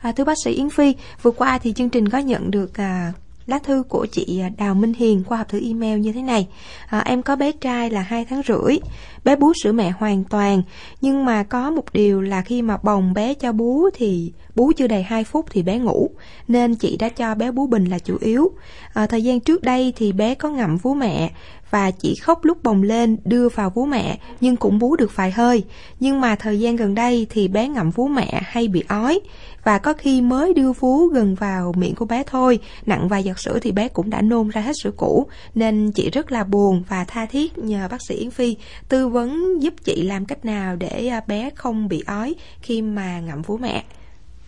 [0.00, 3.12] À, thưa bác sĩ Yến Phi, vừa qua thì chương trình có nhận được à,
[3.46, 6.48] lá thư của chị à, Đào Minh Hiền qua hộp thư email như thế này.
[6.86, 8.78] À, em có bé trai là hai tháng rưỡi,
[9.24, 10.62] bé bú sữa mẹ hoàn toàn,
[11.00, 14.86] nhưng mà có một điều là khi mà bồng bé cho bú thì bú chưa
[14.86, 16.10] đầy 2 phút thì bé ngủ,
[16.48, 18.50] nên chị đã cho bé bú bình là chủ yếu.
[18.94, 21.30] À, thời gian trước đây thì bé có ngậm vú mẹ
[21.70, 25.30] và chỉ khóc lúc bồng lên đưa vào vú mẹ nhưng cũng bú được vài
[25.30, 25.64] hơi.
[26.00, 29.20] Nhưng mà thời gian gần đây thì bé ngậm vú mẹ hay bị ói
[29.64, 33.38] và có khi mới đưa vú gần vào miệng của bé thôi, nặng vài giọt
[33.38, 36.82] sữa thì bé cũng đã nôn ra hết sữa cũ, nên chị rất là buồn
[36.88, 38.56] và tha thiết nhờ bác sĩ Yến Phi
[38.88, 43.20] tư vấn giúp chị làm cách nào để à, bé không bị ói khi mà
[43.20, 43.82] ngậm vú mẹ.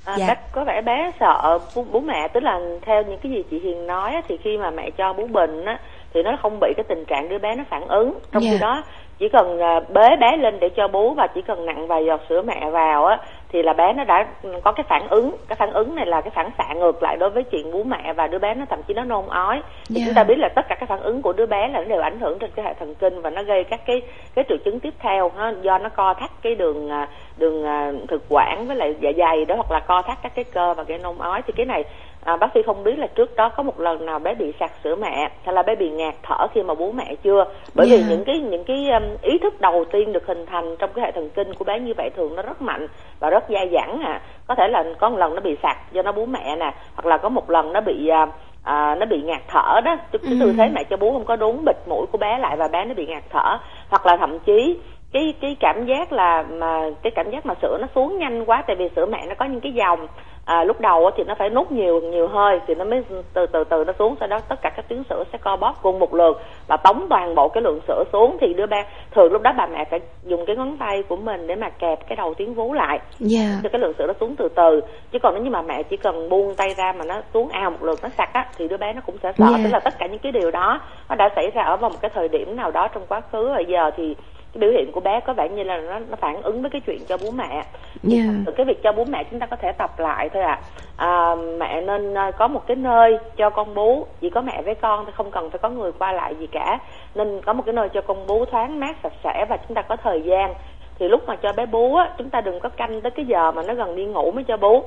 [0.04, 0.26] À, dạ.
[0.26, 3.58] Cách có vẻ bé sợ bú, bú mẹ tức là theo những cái gì chị
[3.58, 5.80] Hiền nói thì khi mà mẹ cho bú bình á
[6.14, 8.52] thì nó không bị cái tình trạng đứa bé nó phản ứng trong yeah.
[8.52, 8.66] khi dạ.
[8.66, 8.82] đó
[9.18, 12.20] chỉ cần à, bế bé lên để cho bú và chỉ cần nặng vài giọt
[12.28, 13.18] sữa mẹ vào á
[13.48, 14.26] thì là bé nó đã
[14.64, 17.30] có cái phản ứng cái phản ứng này là cái phản xạ ngược lại đối
[17.30, 20.06] với chuyện bú mẹ và đứa bé nó thậm chí nó nôn ói thì yeah.
[20.06, 22.00] chúng ta biết là tất cả các phản ứng của đứa bé là nó đều
[22.00, 24.02] ảnh hưởng trên cái hệ thần kinh và nó gây các cái
[24.34, 27.92] cái triệu chứng tiếp theo ha, do nó co thắt cái đường à, đường à,
[28.08, 30.82] thực quản với lại dạ dày đó hoặc là co thắt các cái cơ và
[30.82, 31.84] gây nôn ói thì cái này
[32.24, 34.70] à, bác sĩ không biết là trước đó có một lần nào bé bị sặc
[34.84, 38.00] sữa mẹ hay là bé bị ngạt thở khi mà bú mẹ chưa bởi yeah.
[38.00, 41.04] vì những cái những cái um, ý thức đầu tiên được hình thành trong cái
[41.04, 42.86] hệ thần kinh của bé như vậy thường nó rất mạnh
[43.20, 46.02] và rất dai dẳng à có thể là có một lần nó bị sặc do
[46.02, 48.26] nó bú mẹ nè hoặc là có một lần nó bị à,
[48.64, 50.36] à, nó bị ngạt thở đó cái ừ.
[50.40, 52.84] tư thế mẹ cho bú không có đúng bịt mũi của bé lại và bé
[52.84, 53.58] nó bị ngạt thở
[53.90, 54.78] hoặc là thậm chí
[55.12, 58.62] cái cái cảm giác là mà cái cảm giác mà sữa nó xuống nhanh quá
[58.66, 60.06] tại vì sữa mẹ nó có những cái dòng
[60.50, 63.02] à, lúc đầu thì nó phải nút nhiều nhiều hơi thì nó mới
[63.34, 65.74] từ từ từ nó xuống sau đó tất cả các tuyến sữa sẽ co bóp
[65.82, 69.32] cùng một lượt và tống toàn bộ cái lượng sữa xuống thì đứa bé thường
[69.32, 72.16] lúc đó bà mẹ phải dùng cái ngón tay của mình để mà kẹp cái
[72.16, 73.50] đầu tuyến vú lại yeah.
[73.62, 74.80] cho cái lượng sữa nó xuống từ từ
[75.12, 77.70] chứ còn nếu như mà mẹ chỉ cần buông tay ra mà nó xuống ao
[77.70, 79.60] một lượt nó sặc á thì đứa bé nó cũng sẽ sợ yeah.
[79.64, 81.98] tức là tất cả những cái điều đó nó đã xảy ra ở vào một
[82.00, 84.16] cái thời điểm nào đó trong quá khứ rồi giờ thì
[84.52, 86.80] cái biểu hiện của bé có vẻ như là nó, nó phản ứng với cái
[86.86, 87.64] chuyện cho bú mẹ.
[88.10, 88.24] Yeah.
[88.46, 90.60] từ cái việc cho bú mẹ chúng ta có thể tập lại thôi ạ.
[90.96, 91.06] À.
[91.06, 94.06] à, mẹ nên à, có một cái nơi cho con bú.
[94.20, 96.78] Chỉ có mẹ với con thì không cần phải có người qua lại gì cả.
[97.14, 99.82] Nên có một cái nơi cho con bú thoáng mát sạch sẽ và chúng ta
[99.82, 100.54] có thời gian.
[100.98, 103.52] Thì lúc mà cho bé bú á chúng ta đừng có canh tới cái giờ
[103.52, 104.82] mà nó gần đi ngủ mới cho bú.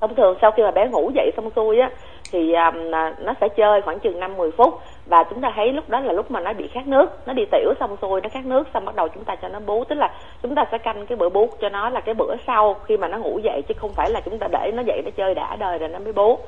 [0.00, 1.90] Thông thường sau khi mà bé ngủ dậy xong xuôi á
[2.32, 5.88] thì um, nó sẽ chơi khoảng chừng năm mười phút và chúng ta thấy lúc
[5.88, 8.46] đó là lúc mà nó bị khát nước nó đi tiểu xong xuôi nó khát
[8.46, 11.06] nước xong bắt đầu chúng ta cho nó bú tức là chúng ta sẽ canh
[11.06, 13.74] cái bữa bú cho nó là cái bữa sau khi mà nó ngủ dậy chứ
[13.78, 16.12] không phải là chúng ta để nó dậy nó chơi đã đời rồi nó mới
[16.12, 16.38] bú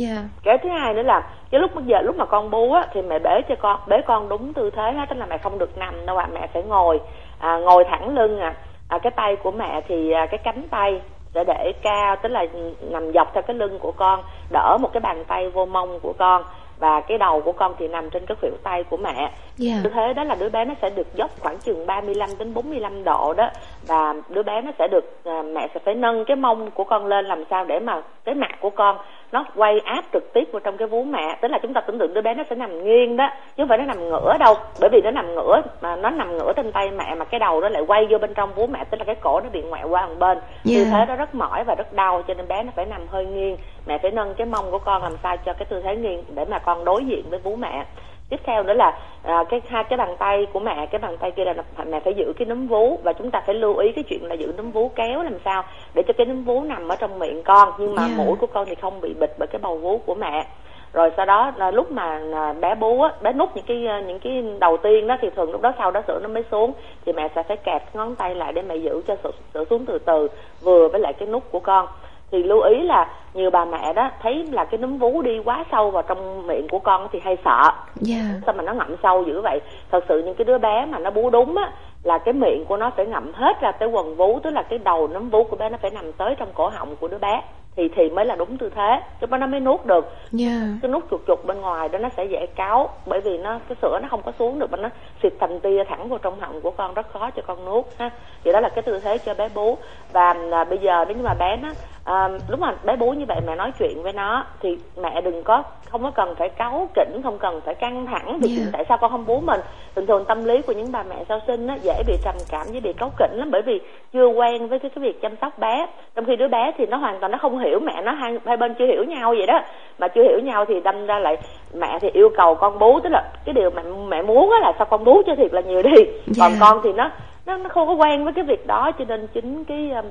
[0.00, 0.24] Yeah.
[0.42, 3.02] cái thứ hai nữa là cái lúc bây giờ lúc mà con bú á thì
[3.02, 5.78] mẹ bế cho con bế con đúng tư thế hết tức là mẹ không được
[5.78, 6.32] nằm đâu ạ à.
[6.34, 7.00] mẹ phải ngồi
[7.38, 8.54] à, ngồi thẳng lưng à.
[8.88, 11.00] à cái tay của mẹ thì à, cái cánh tay
[11.34, 12.46] để để cao tức là
[12.80, 16.12] nằm dọc theo cái lưng của con đỡ một cái bàn tay vô mông của
[16.18, 16.42] con
[16.78, 19.30] và cái đầu của con thì nằm trên cái khuỷu tay của mẹ.
[19.64, 19.84] Yeah.
[19.84, 23.04] Như thế đó là đứa bé nó sẽ được dốc khoảng chừng 35 đến 45
[23.04, 23.50] độ đó
[23.86, 27.06] và đứa bé nó sẽ được à, mẹ sẽ phải nâng cái mông của con
[27.06, 28.96] lên làm sao để mà cái mặt của con
[29.32, 31.38] nó quay áp trực tiếp vào trong cái vú mẹ.
[31.40, 33.68] Tức là chúng ta tưởng tượng đứa bé nó sẽ nằm nghiêng đó chứ không
[33.68, 34.54] phải nó nằm ngửa đâu.
[34.80, 37.60] Bởi vì nó nằm ngửa mà nó nằm ngửa trên tay mẹ mà cái đầu
[37.60, 39.88] nó lại quay vô bên trong vú mẹ tức là cái cổ nó bị ngoẹo
[39.88, 40.38] qua một bên.
[40.38, 40.46] Yeah.
[40.64, 43.26] tư thế đó rất mỏi và rất đau cho nên bé nó phải nằm hơi
[43.26, 43.56] nghiêng.
[43.86, 46.44] Mẹ phải nâng cái mông của con làm sao cho cái tư thế nghiêng để
[46.44, 47.84] mà con đối diện với vú mẹ
[48.32, 51.30] tiếp theo nữa là à, cái hai cái bàn tay của mẹ cái bàn tay
[51.30, 51.54] kia là
[51.86, 54.34] mẹ phải giữ cái núm vú và chúng ta phải lưu ý cái chuyện là
[54.34, 55.64] giữ núm vú kéo làm sao
[55.94, 58.18] để cho cái núm vú nằm ở trong miệng con nhưng mà yeah.
[58.18, 60.46] mũi của con thì không bị bịt bởi cái bầu vú của mẹ
[60.92, 64.00] rồi sau đó là lúc mà à, bé bú á bé nút những cái à,
[64.00, 66.72] những cái đầu tiên đó thì thường lúc đó sau đó sữa nó mới xuống
[67.06, 69.86] thì mẹ sẽ phải kẹp ngón tay lại để mẹ giữ cho sữa, sữa xuống
[69.86, 70.28] từ từ
[70.62, 71.86] vừa với lại cái nút của con
[72.32, 75.64] thì lưu ý là nhiều bà mẹ đó thấy là cái núm vú đi quá
[75.72, 77.70] sâu vào trong miệng của con thì hay sợ.
[78.08, 78.42] Yeah.
[78.46, 79.60] sao mà nó ngậm sâu dữ vậy?
[79.90, 81.72] Thật sự những cái đứa bé mà nó bú đúng á
[82.02, 84.78] là cái miệng của nó phải ngậm hết ra tới quần vú tức là cái
[84.78, 87.42] đầu nấm vú của bé nó phải nằm tới trong cổ họng của đứa bé
[87.76, 89.00] thì thì mới là đúng tư thế.
[89.20, 90.12] Lúc đó nó mới nuốt được.
[90.38, 90.62] Yeah.
[90.82, 93.76] cái nút chuột chuột bên ngoài đó nó sẽ dễ cáo bởi vì nó cái
[93.82, 94.88] sữa nó không có xuống được mà nó
[95.22, 98.10] xịt thành tia thẳng vào trong họng của con rất khó cho con nuốt ha.
[98.44, 99.76] Thì đó là cái tư thế cho bé bú.
[100.12, 101.68] Và à, bây giờ nếu như mà bé nó
[102.04, 105.42] à, lúc mà bé bú như vậy mẹ nói chuyện với nó thì mẹ đừng
[105.42, 108.68] có không có cần phải cáu kỉnh không cần phải căng thẳng vì yeah.
[108.72, 109.60] tại sao con không bú mình.
[109.94, 112.66] Thường thường tâm lý của những bà mẹ sau sinh á dễ bị trầm cảm
[112.72, 113.80] với bị cáu kỉnh lắm bởi vì
[114.12, 115.86] chưa quen với cái, cái việc chăm sóc bé.
[116.14, 118.56] Trong khi đứa bé thì nó hoàn toàn nó không hiểu mẹ nó hai hai
[118.56, 119.62] bên chưa hiểu nhau vậy đó
[119.98, 121.36] mà chưa hiểu nhau thì đâm ra lại
[121.74, 124.72] mẹ thì yêu cầu con bú tức là cái điều mẹ mẹ muốn á là
[124.78, 126.36] sao con bú cho thiệt là nhiều đi yeah.
[126.38, 127.10] còn con thì nó
[127.46, 130.04] nó nó không có quen với cái việc đó cho nên chính cái um,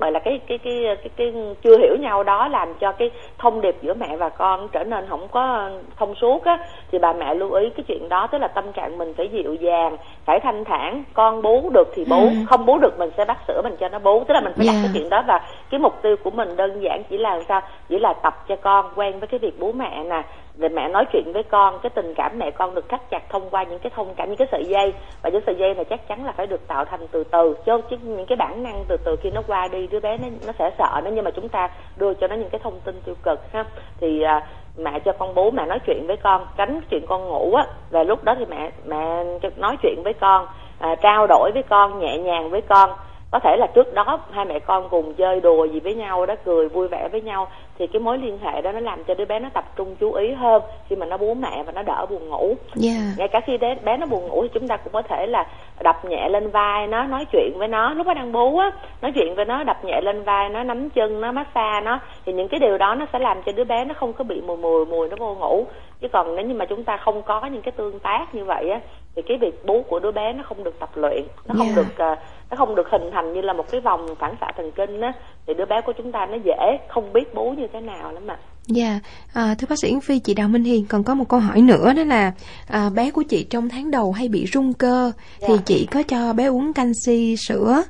[0.00, 1.32] gọi là cái cái cái cái cái
[1.62, 5.06] chưa hiểu nhau đó làm cho cái thông điệp giữa mẹ và con trở nên
[5.08, 6.58] không có thông suốt á.
[6.92, 9.54] Thì bà mẹ lưu ý cái chuyện đó tức là tâm trạng mình phải dịu
[9.54, 11.04] dàng phải thanh thản.
[11.12, 12.30] Con bú được thì bú ừ.
[12.48, 14.24] không bú được mình sẽ bắt sữa mình cho nó bú.
[14.28, 14.76] Tức là mình phải yeah.
[14.76, 15.40] đặt cái chuyện đó và
[15.70, 17.60] cái mục tiêu của mình đơn giản chỉ là sao?
[17.88, 20.22] Chỉ là tập cho con quen với cái việc bú mẹ nè
[20.60, 23.50] để mẹ nói chuyện với con cái tình cảm mẹ con được thắt chặt thông
[23.50, 24.92] qua những cái thông cảm những cái sợi dây.
[25.22, 27.54] Và những sợi dây này chắc chắn là phải được tạo thành từ từ.
[27.66, 30.52] Chứ những cái bản năng từ từ khi nó qua đi đứa bé nó nó
[30.58, 31.10] sẽ sợ nó.
[31.10, 33.64] Nhưng mà chúng ta đưa cho nó những cái thông tin tiêu cực ha.
[34.00, 34.46] Thì à,
[34.76, 37.64] mẹ cho con bú mẹ nói chuyện với con tránh chuyện con ngủ á.
[37.90, 39.24] Và lúc đó thì mẹ mẹ
[39.56, 40.46] nói chuyện với con
[40.78, 42.90] à, trao đổi với con nhẹ nhàng với con
[43.30, 46.34] có thể là trước đó hai mẹ con cùng chơi đùa gì với nhau đó
[46.44, 49.24] cười vui vẻ với nhau thì cái mối liên hệ đó nó làm cho đứa
[49.24, 52.06] bé nó tập trung chú ý hơn khi mà nó bú mẹ và nó đỡ
[52.10, 52.54] buồn ngủ.
[52.82, 53.18] Yeah.
[53.18, 55.46] ngay cả khi bé, bé nó buồn ngủ thì chúng ta cũng có thể là
[55.80, 57.94] đập nhẹ lên vai nó nói chuyện với nó.
[57.94, 58.70] Lúc nó đang bú á
[59.02, 62.32] nói chuyện với nó đập nhẹ lên vai nó nắm chân nó massage nó thì
[62.32, 64.56] những cái điều đó nó sẽ làm cho đứa bé nó không có bị mùi
[64.56, 65.66] mùi mùi nó vô ngủ.
[66.00, 68.70] Chứ còn nếu như mà chúng ta không có những cái tương tác như vậy
[68.70, 68.80] á
[69.16, 71.76] thì cái việc bú của đứa bé nó không được tập luyện nó không yeah.
[71.76, 72.18] được uh,
[72.50, 75.12] nó không được hình thành như là một cái vòng phản xạ thần kinh á
[75.46, 78.26] thì đứa bé của chúng ta nó dễ không biết bú như thế nào lắm
[78.26, 78.36] mà
[78.66, 79.02] Dạ, yeah.
[79.34, 81.60] à, thưa bác sĩ Yến Phi, chị Đào Minh Hiền còn có một câu hỏi
[81.60, 82.32] nữa đó là
[82.68, 85.14] à, bé của chị trong tháng đầu hay bị rung cơ yeah.
[85.40, 85.62] thì dạ.
[85.66, 87.82] chị có cho bé uống canxi sữa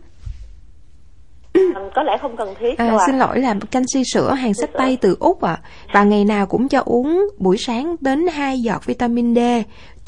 [1.95, 5.17] có lẽ không cần thiết à, xin lỗi là canxi sữa hàng sách tay từ
[5.21, 5.63] úc ạ à.
[5.93, 9.39] Và ngày nào cũng cho uống buổi sáng đến 2 giọt vitamin D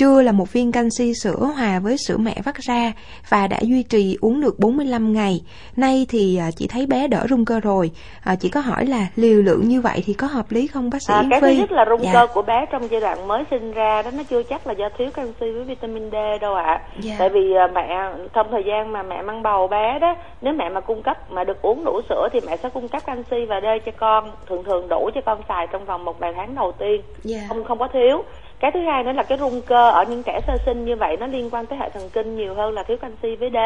[0.02, 2.92] trưa là một viên canxi sữa hòa với sữa mẹ vắt ra
[3.28, 5.40] và đã duy trì uống được 45 ngày.
[5.76, 7.90] Nay thì à, chị thấy bé đỡ rung cơ rồi.
[8.24, 11.02] À, chị có hỏi là liều lượng như vậy thì có hợp lý không bác
[11.02, 11.46] sĩ à, Cái Phi?
[11.46, 12.10] thứ nhất là rung dạ.
[12.12, 14.88] cơ của bé trong giai đoạn mới sinh ra đó nó chưa chắc là do
[14.98, 16.62] thiếu canxi với vitamin D đâu ạ.
[16.64, 16.80] À.
[17.00, 17.14] Dạ.
[17.18, 17.88] Tại vì à, mẹ
[18.32, 21.44] trong thời gian mà mẹ mang bầu bé đó, nếu mẹ mà cung cấp mà
[21.44, 24.64] được uống đủ sữa thì mẹ sẽ cung cấp canxi và D cho con, thường
[24.64, 27.02] thường đủ cho con xài trong vòng một vài tháng đầu tiên.
[27.22, 27.38] Dạ.
[27.48, 28.24] Không không có thiếu
[28.62, 31.16] cái thứ hai nữa là cái rung cơ ở những trẻ sơ sinh như vậy
[31.20, 33.56] nó liên quan tới hệ thần kinh nhiều hơn là thiếu canxi với D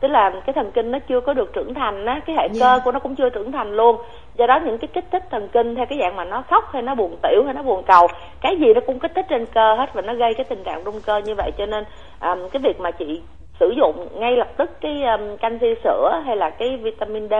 [0.00, 2.56] tức là cái thần kinh nó chưa có được trưởng thành á cái hệ yeah.
[2.60, 3.96] cơ của nó cũng chưa trưởng thành luôn
[4.34, 6.82] do đó những cái kích thích thần kinh theo cái dạng mà nó khóc hay
[6.82, 8.06] nó buồn tiểu hay nó buồn cầu
[8.40, 10.84] cái gì nó cũng kích thích trên cơ hết và nó gây cái tình trạng
[10.84, 11.84] rung cơ như vậy cho nên
[12.20, 13.22] um, cái việc mà chị
[13.60, 17.34] sử dụng ngay lập tức cái um, canxi sữa hay là cái vitamin D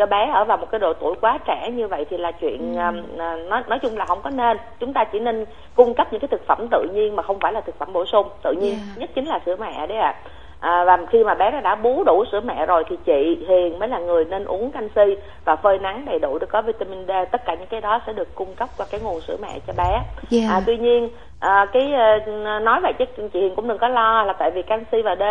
[0.00, 2.74] cho bé ở vào một cái độ tuổi quá trẻ như vậy thì là chuyện
[2.76, 2.86] ừ.
[2.86, 5.44] um, nói nói chung là không có nên chúng ta chỉ nên
[5.74, 8.06] cung cấp những cái thực phẩm tự nhiên mà không phải là thực phẩm bổ
[8.06, 8.98] sung tự nhiên yeah.
[8.98, 10.30] nhất chính là sữa mẹ đấy ạ à
[10.60, 13.78] à, và khi mà bé nó đã bú đủ sữa mẹ rồi thì chị Hiền
[13.78, 17.10] mới là người nên uống canxi và phơi nắng đầy đủ để có vitamin D.
[17.32, 19.72] Tất cả những cái đó sẽ được cung cấp qua cái nguồn sữa mẹ cho
[19.76, 20.00] bé.
[20.32, 20.50] Yeah.
[20.50, 21.08] à, tuy nhiên
[21.40, 21.92] à, cái
[22.22, 25.16] uh, nói vậy chứ chị Hiền cũng đừng có lo là tại vì canxi và
[25.16, 25.22] D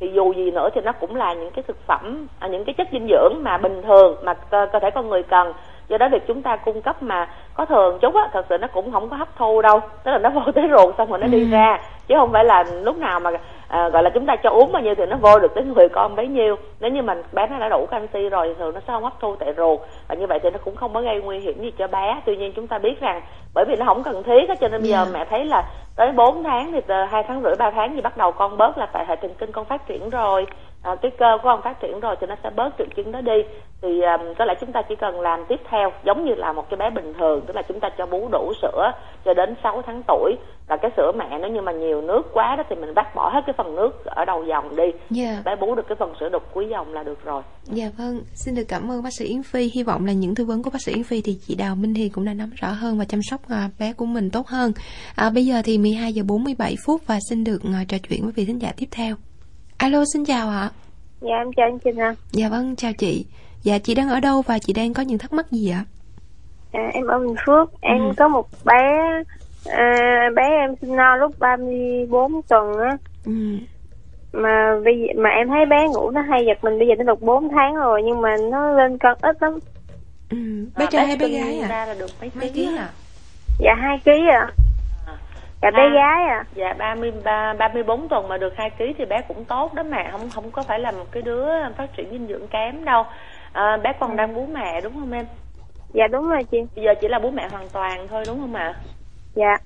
[0.00, 2.74] thì dù gì nữa thì nó cũng là những cái thực phẩm à, những cái
[2.74, 5.52] chất dinh dưỡng mà bình thường mà cơ, cơ thể con người cần.
[5.88, 8.66] Do đó việc chúng ta cung cấp mà có thường chút á thật sự nó
[8.66, 9.80] cũng không có hấp thu đâu.
[10.04, 11.30] Tức là nó vô tới ruột xong rồi nó ừ.
[11.30, 11.80] đi ra
[12.12, 13.30] chứ không phải là lúc nào mà
[13.68, 15.88] à, gọi là chúng ta cho uống bao nhiêu thì nó vô được tới người
[15.88, 16.56] con bấy nhiêu.
[16.80, 19.20] Nếu như mình bé nó đã đủ canxi rồi thì thường nó sẽ không hấp
[19.20, 19.80] thu tại ruột.
[20.08, 22.20] Và như vậy thì nó cũng không có gây nguy hiểm gì cho bé.
[22.26, 23.22] Tuy nhiên chúng ta biết rằng
[23.54, 25.18] bởi vì nó không cần thiết cho nên bây giờ dạ.
[25.18, 25.64] mẹ thấy là
[25.96, 28.86] tới 4 tháng thì hai tháng rưỡi ba tháng thì bắt đầu con bớt là
[28.86, 30.46] tại hệ thần kinh con phát triển rồi
[30.82, 33.20] à, cái cơ của con phát triển rồi thì nó sẽ bớt triệu chứng đó
[33.20, 33.42] đi.
[33.82, 36.70] Thì um, có lẽ chúng ta chỉ cần làm tiếp theo giống như là một
[36.70, 38.92] cái bé bình thường tức là chúng ta cho bú đủ sữa
[39.24, 40.36] cho đến 6 tháng tuổi.
[40.68, 43.30] Và cái sữa mẹ nếu như mà nhiều nước quá đó thì mình vắt bỏ
[43.34, 44.82] hết cái phần nước ở đầu dòng đi.
[44.82, 44.94] Yeah.
[45.10, 45.42] Dạ.
[45.44, 47.42] bé bú được cái phần sữa đục cuối dòng là được rồi.
[47.64, 49.70] Dạ vâng xin được cảm ơn bác sĩ Yến Phi.
[49.74, 51.94] Hy vọng là những tư vấn của bác sĩ Yến Phi thì chị Đào Minh
[51.94, 54.72] Hiền cũng đã nắm rõ hơn và chăm sóc à, bé của mình tốt hơn.
[55.16, 58.32] À, bây giờ thì 12 giờ 47 phút và xin được à, trò chuyện với
[58.36, 59.16] vị thính giả tiếp theo
[59.82, 60.70] alo xin chào ạ.
[61.20, 62.14] Dạ em chào anh Trinh ạ.
[62.32, 63.26] Dạ vâng chào chị.
[63.62, 65.84] Dạ chị đang ở đâu và chị đang có những thắc mắc gì ạ?
[66.72, 67.80] À, em ở Bình Phước.
[67.80, 68.12] Em ừ.
[68.16, 68.82] có một bé
[69.66, 69.90] à,
[70.36, 72.96] bé em sinh non lúc 34 tuần á.
[73.24, 73.32] Ừ.
[74.32, 77.04] mà bây giờ, mà em thấy bé ngủ nó hay giật mình bây giờ nó
[77.04, 79.58] được 4 tháng rồi nhưng mà nó lên cân ít lắm.
[80.30, 80.36] Ừ.
[80.78, 82.90] bé trai hay bé gái à ra là được mấy, mấy ký à
[83.58, 84.52] dạ hai ký à
[85.62, 86.44] dạ bé gái à.
[86.54, 89.44] dạ ba mươi ba ba mươi bốn tuần mà được hai ký thì bé cũng
[89.44, 90.08] tốt đó mẹ.
[90.10, 91.46] Không không có phải là một cái đứa
[91.76, 93.04] phát triển dinh dưỡng kém đâu.
[93.52, 94.16] À, bé còn ừ.
[94.16, 95.24] đang bú mẹ đúng không em?
[95.92, 96.58] Dạ đúng rồi chị.
[96.76, 98.74] Bây giờ chỉ là bú mẹ hoàn toàn thôi đúng không ạ?
[99.34, 99.56] Dạ.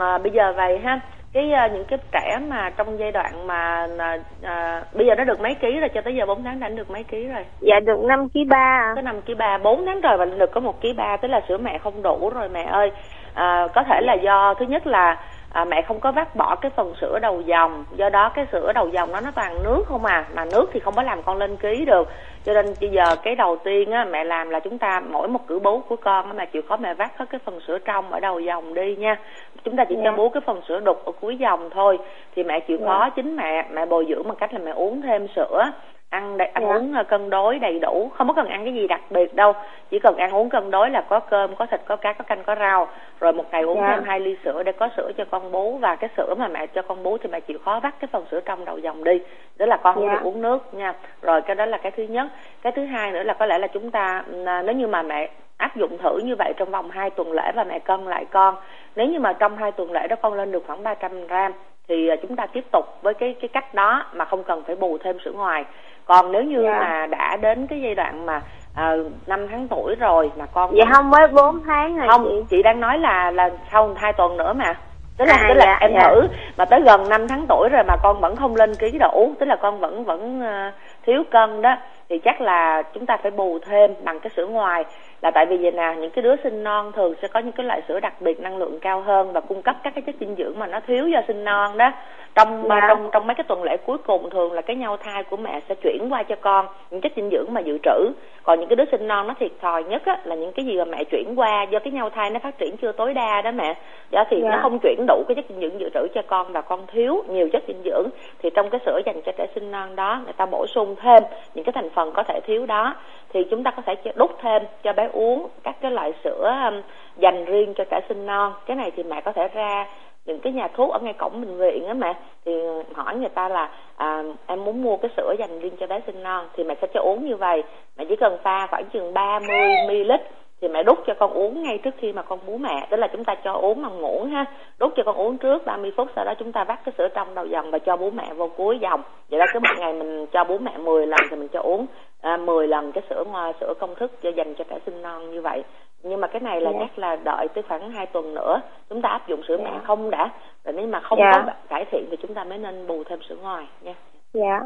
[0.00, 1.00] À, bây giờ vậy ha.
[1.32, 5.40] Cái uh, những cái trẻ mà trong giai đoạn mà uh, bây giờ nó được
[5.40, 5.88] mấy ký rồi?
[5.94, 7.44] Cho tới giờ 4 tháng đã được mấy ký rồi?
[7.60, 10.60] Dạ được 5 ký ba có 5 ký ba 4 tháng rồi và được có
[10.60, 12.90] một ký ba tức là sữa mẹ không đủ rồi mẹ ơi
[13.36, 15.16] à, có thể là do thứ nhất là
[15.52, 18.72] à, mẹ không có vắt bỏ cái phần sữa đầu dòng do đó cái sữa
[18.72, 21.38] đầu dòng đó nó toàn nước không à mà nước thì không có làm con
[21.38, 22.08] lên ký được
[22.44, 25.46] cho nên bây giờ cái đầu tiên á mẹ làm là chúng ta mỗi một
[25.46, 28.12] cử bú của con á mẹ chịu khó mẹ vắt hết cái phần sữa trong
[28.12, 29.16] ở đầu dòng đi nha
[29.64, 30.04] chúng ta chỉ yeah.
[30.04, 30.16] cho dạ.
[30.16, 31.98] bú cái phần sữa đục ở cuối dòng thôi
[32.36, 32.88] thì mẹ chịu yeah.
[32.88, 32.98] Dạ.
[32.98, 35.70] khó chính mẹ mẹ bồi dưỡng bằng cách là mẹ uống thêm sữa
[36.10, 36.64] ăn đầy, ăn.
[36.66, 36.74] Dạ.
[36.74, 39.52] uống ờ, cân đối đầy đủ không có cần ăn cái gì đặc biệt đâu
[39.90, 42.44] chỉ cần ăn uống cân đối là có cơm có thịt có cá có canh
[42.44, 42.88] có rau
[43.20, 43.90] rồi một ngày uống yeah.
[43.90, 46.66] thêm hai ly sữa để có sữa cho con bú và cái sữa mà mẹ
[46.66, 49.20] cho con bú thì mẹ chịu khó vắt cái phần sữa trong đầu dòng đi
[49.56, 50.14] đó là con không yeah.
[50.14, 52.26] được uống nước nha rồi cái đó là cái thứ nhất
[52.62, 55.30] cái thứ hai nữa là có lẽ là chúng ta à, nếu như mà mẹ
[55.56, 58.56] áp dụng thử như vậy trong vòng 2 tuần lễ và mẹ cân lại con
[58.96, 61.52] nếu như mà trong hai tuần lễ đó con lên được khoảng 300 gram
[61.88, 64.76] thì à, chúng ta tiếp tục với cái cái cách đó mà không cần phải
[64.76, 65.64] bù thêm sữa ngoài
[66.04, 66.74] còn nếu như yeah.
[66.74, 66.80] Dạ.
[66.80, 68.42] mà đã đến cái giai đoạn mà
[68.74, 68.92] à,
[69.26, 72.44] năm uh, tháng tuổi rồi mà con vậy không mới 4 tháng rồi không chị.
[72.50, 74.74] chị đang nói là là sau hai tuần nữa mà
[75.18, 76.08] tức là à, tức là dạ, em dạ.
[76.08, 76.22] thử
[76.56, 79.46] mà tới gần 5 tháng tuổi rồi mà con vẫn không lên ký đủ tức
[79.46, 80.74] là con vẫn vẫn uh,
[81.06, 81.76] thiếu cân đó
[82.08, 84.84] thì chắc là chúng ta phải bù thêm bằng cái sữa ngoài
[85.26, 87.66] là tại vì vậy nè, những cái đứa sinh non thường sẽ có những cái
[87.66, 90.34] loại sữa đặc biệt năng lượng cao hơn và cung cấp các cái chất dinh
[90.38, 91.92] dưỡng mà nó thiếu do sinh non đó
[92.36, 92.80] trong dạ.
[92.88, 95.60] trong trong mấy cái tuần lễ cuối cùng thường là cái nhau thai của mẹ
[95.68, 98.12] sẽ chuyển qua cho con những chất dinh dưỡng mà dự trữ.
[98.42, 100.78] Còn những cái đứa sinh non nó thiệt thòi nhất á, là những cái gì
[100.78, 103.50] mà mẹ chuyển qua do cái nhau thai nó phát triển chưa tối đa đó
[103.50, 103.74] mẹ.
[104.10, 104.50] Do thì dạ.
[104.50, 107.24] nó không chuyển đủ cái chất dinh dưỡng dự trữ cho con và con thiếu
[107.28, 108.08] nhiều chất dinh dưỡng.
[108.38, 111.22] Thì trong cái sữa dành cho trẻ sinh non đó người ta bổ sung thêm
[111.54, 112.94] những cái thành phần có thể thiếu đó.
[113.32, 116.70] Thì chúng ta có thể đút thêm cho bé uống các cái loại sữa
[117.16, 118.52] dành riêng cho trẻ sinh non.
[118.66, 119.86] Cái này thì mẹ có thể ra
[120.26, 122.14] những cái nhà thuốc ở ngay cổng bệnh viện á mẹ
[122.44, 122.52] thì
[122.94, 126.22] hỏi người ta là à, em muốn mua cái sữa dành riêng cho bé sinh
[126.22, 126.46] non.
[126.56, 127.62] Thì mẹ sẽ cho uống như vậy.
[127.96, 129.56] Mẹ chỉ cần pha khoảng chừng 30
[129.88, 130.12] ml
[130.60, 132.86] thì mẹ đút cho con uống ngay trước khi mà con bú mẹ.
[132.90, 134.44] Tức là chúng ta cho uống bằng muỗng ha.
[134.78, 137.34] Đút cho con uống trước 30 phút sau đó chúng ta vắt cái sữa trong
[137.34, 139.02] đầu dòng và cho bú mẹ vô cuối dòng.
[139.30, 141.86] Vậy đó cứ một ngày mình cho bú mẹ 10 lần thì mình cho uống
[142.20, 145.30] à, 10 lần cái sữa ngoài sữa công thức cho dành cho trẻ sinh non
[145.30, 145.62] như vậy
[146.08, 146.78] nhưng mà cái này là Dạ.
[146.80, 148.60] chắc là đợi tới khoảng 2 tuần nữa.
[148.90, 149.80] Chúng ta áp dụng sữa mẹ Dạ.
[149.86, 150.28] không đã.
[150.64, 151.32] Rồi nếu mà không Dạ.
[151.46, 153.94] có cải thiện thì chúng ta mới nên bù thêm sữa ngoài nha.
[154.32, 154.60] Dạ.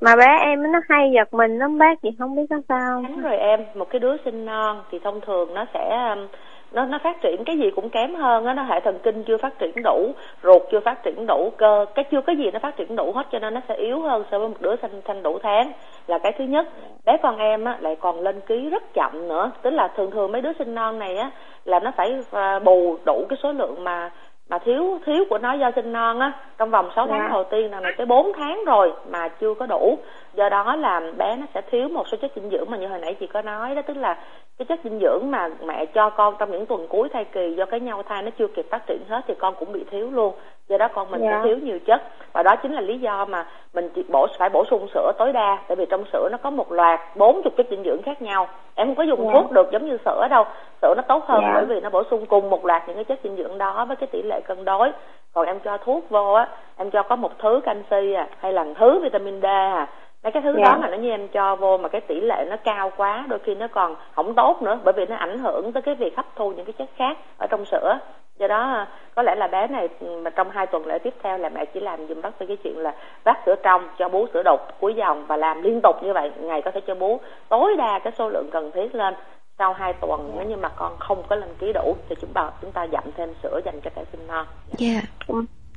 [0.00, 3.20] Mà bé em nó hay giật mình lắm bác chị không biết có sao Đúng
[3.20, 6.26] rồi em, một cái đứa sinh non thì thông thường nó sẽ um,
[6.72, 9.36] nó nó phát triển cái gì cũng kém hơn á, nó hệ thần kinh chưa
[9.38, 12.76] phát triển đủ, ruột chưa phát triển đủ, cơ cái chưa có gì nó phát
[12.76, 15.22] triển đủ hết cho nên nó sẽ yếu hơn so với một đứa sinh sinh
[15.22, 15.72] đủ tháng
[16.06, 16.68] là cái thứ nhất.
[17.04, 20.32] Bé con em á lại còn lên ký rất chậm nữa, tức là thường thường
[20.32, 21.30] mấy đứa sinh non này á
[21.64, 24.10] là nó phải à, bù đủ cái số lượng mà
[24.48, 26.32] mà thiếu thiếu của nó do sinh non á.
[26.58, 27.28] Trong vòng 6 tháng Dạ.
[27.28, 29.98] đầu tiên là này tới 4 tháng rồi mà chưa có đủ.
[30.34, 32.98] Do đó là bé nó sẽ thiếu một số chất dinh dưỡng mà như hồi
[32.98, 33.82] nãy chị có nói đó.
[33.86, 34.18] Tức là
[34.58, 37.66] cái chất dinh dưỡng mà mẹ cho con trong những tuần cuối thai kỳ do
[37.66, 40.34] cái nhau thai nó chưa kịp phát triển hết thì con cũng bị thiếu luôn
[40.68, 41.30] do đó con mình Dạ.
[41.30, 42.02] sẽ thiếu nhiều chất
[42.32, 45.32] và đó chính là lý do mà mình chỉ bổ phải bổ sung sữa tối
[45.32, 48.48] đa tại vì trong sữa nó có một loạt 40 chất dinh dưỡng khác nhau
[48.74, 49.30] em không có dùng Dạ.
[49.32, 50.44] thuốc được giống như sữa đâu
[50.82, 51.50] sữa nó tốt hơn Dạ.
[51.54, 53.96] bởi vì nó bổ sung cùng một loạt những cái chất dinh dưỡng đó với
[53.96, 54.92] cái tỷ lệ cân đối
[55.32, 58.64] còn em cho thuốc vô á em cho có một thứ canxi à hay là
[58.78, 59.86] thứ vitamin D à
[60.22, 60.64] mấy cái thứ Dạ.
[60.64, 63.38] đó mà nó như em cho vô mà cái tỷ lệ nó cao quá đôi
[63.38, 66.26] khi nó còn không tốt nữa bởi vì nó ảnh hưởng tới cái việc hấp
[66.36, 67.98] thu những cái chất khác ở trong sữa
[68.38, 71.14] do đó à, có lẽ là bé này ừ, mà trong hai tuần lễ tiếp
[71.22, 74.08] theo là mẹ chỉ làm dùm bác với cái chuyện là vắt sữa trong cho
[74.08, 76.30] bú sữa đục cuối dòng và làm liên tục như vậy.
[76.40, 79.14] Ngày có thể cho bú tối đa cái số lượng cần thiết lên
[79.58, 80.32] sau hai tuần.
[80.36, 83.04] Nếu như mà con không có lên ký đủ thì chúng ta chúng ta dặm
[83.16, 84.46] thêm sữa dành cho trẻ sinh non.
[84.78, 85.00] Dạ.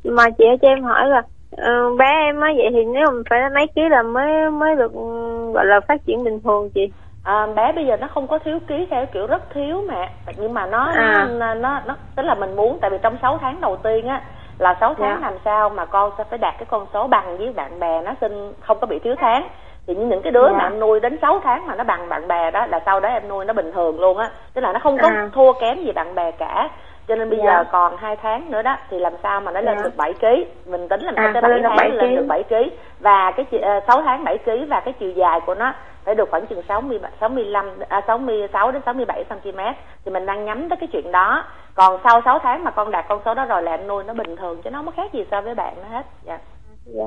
[0.03, 1.21] mà chị cho em hỏi là
[1.57, 4.93] ờ, bé em á vậy thì nếu mình phải mấy ký là mới mới được
[4.93, 6.91] ừ, gọi là phát triển bình thường chị
[7.25, 10.53] À, bé bây giờ nó không có thiếu ký theo kiểu rất thiếu mẹ nhưng
[10.53, 11.27] mà nó À.
[11.31, 14.21] nó, nó nó tức là mình muốn tại vì trong 6 tháng đầu tiên á
[14.59, 15.27] là 6 tháng Dạ.
[15.29, 18.11] làm sao mà con sẽ phải đạt cái con số bằng với bạn bè nó
[18.21, 19.47] sinh không có bị thiếu tháng
[19.87, 20.57] thì những cái đứa Dạ.
[20.57, 23.09] mà em nuôi đến 6 tháng mà nó bằng bạn bè đó là sau đó
[23.09, 25.29] em nuôi nó bình thường luôn á tức là nó không có À.
[25.33, 26.69] thua kém gì bạn bè cả
[27.07, 27.45] cho nên bây Dạ.
[27.45, 29.83] giờ còn hai tháng nữa đó thì làm sao mà nó lên Dạ.
[29.83, 30.25] được 7 kg
[30.71, 32.15] mình tính làm sao À, tới phải 7 lên được tháng 7 lên ký.
[32.15, 32.55] được 7 kg
[32.99, 35.73] và cái ờ, 6 tháng 7 kg và cái chiều dài của nó
[36.05, 39.59] phải được khoảng chừng 60 65 à, 66 đến 67 cm
[40.05, 41.45] thì mình đang nhắm tới cái chuyện đó.
[41.75, 44.13] Còn sau 6 tháng mà con đạt con số đó rồi là em nuôi nó
[44.13, 46.05] bình thường chứ nó không có khác gì so với bạn nó hết.
[46.25, 46.37] Dạ.
[46.85, 47.05] Dạ.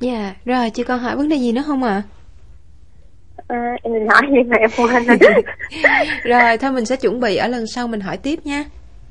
[0.00, 2.02] Dạ, rồi chị còn hỏi vấn đề gì nữa không ạ?
[3.48, 5.42] à, em định hỏi gì mà em quên rồi.
[6.24, 8.64] Rồi, thôi mình sẽ chuẩn bị ở lần sau mình hỏi tiếp nha.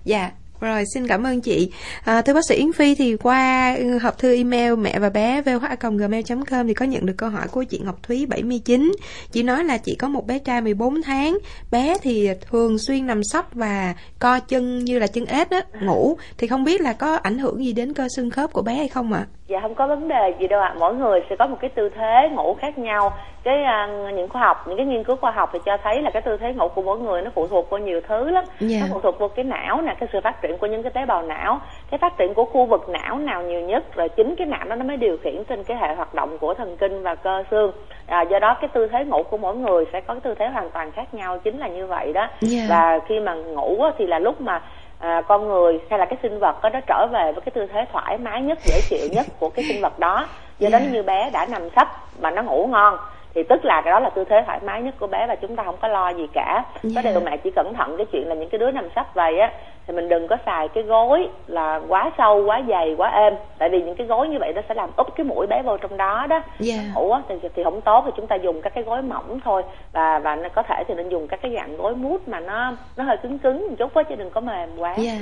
[0.04, 1.72] Dạ, rồi xin cảm ơn chị.
[2.04, 5.42] À, thưa bác sĩ Yến Phi thì qua ừ, hộp thư email mẹ và bé
[5.42, 8.92] vh.gmail.com thì có nhận được câu hỏi của chị Ngọc Thúy 79.
[9.32, 11.38] Chị nói là chị có một bé trai 14 tháng,
[11.72, 16.18] bé thì thường xuyên nằm sấp và co chân như là chân ếch á, ngủ
[16.38, 18.88] thì không biết là có ảnh hưởng gì đến cơ xương khớp của bé hay
[18.88, 19.28] không ạ?
[19.48, 20.76] Dạ không có vấn đề gì đâu ạ.
[20.80, 23.14] Mỗi người sẽ có một cái tư thế ngủ khác nhau.
[23.44, 26.10] Cái à, những khoa học những cái nghiên cứu khoa học thì cho thấy là
[26.10, 28.44] cái tư thế ngủ của mỗi người nó phụ thuộc vào nhiều thứ lắm.
[28.60, 28.78] Dạ.
[28.82, 31.06] nó phụ thuộc vào cái não nè cái sự phát triển của những cái tế
[31.06, 31.60] bào não.
[31.92, 34.76] Cái phát triển của khu vực não nào nhiều nhất rồi chính cái não đó
[34.76, 37.72] nó mới điều khiển trên cái hệ hoạt động của thần kinh và cơ xương.
[38.06, 40.48] À, do đó cái tư thế ngủ của mỗi người sẽ có cái tư thế
[40.48, 42.28] hoàn toàn khác nhau chính là như vậy đó.
[42.42, 42.66] Dạ.
[42.70, 44.62] và khi mà ngủ á, thì là lúc mà
[45.00, 47.68] à, con người hay là cái sinh vật đó, nó trở về với cái tư
[47.74, 50.28] thế thoải mái nhất dễ chịu nhất của cái sinh vật đó.
[50.60, 51.88] Do đó như bé đã nằm sấp
[52.20, 52.98] mà nó ngủ ngon
[53.36, 55.56] thì tức là cái đó là tư thế thoải mái nhất của bé và chúng
[55.56, 56.64] ta không có lo gì cả.
[56.84, 57.06] Có Yeah.
[57.06, 59.52] điều mẹ chỉ cẩn thận cái chuyện là những cái đứa nằm sấp vậy á
[59.88, 63.34] thì mình đừng có xài cái gối là quá sâu quá dày quá êm.
[63.58, 65.78] Tại vì những cái gối như vậy nó sẽ làm úp cái mũi bé vô
[65.78, 66.42] trong đó đó.
[66.60, 66.76] Dạ.
[66.96, 69.64] ngủ á thì, thì không tốt thì chúng ta dùng các cái gối mỏng thôi.
[69.94, 73.04] Và và có thể thì nên dùng các cái dạng gối mút mà nó nó
[73.04, 74.96] hơi cứng cứng một chút á chứ đừng có mềm quá.
[74.98, 75.14] Dạ.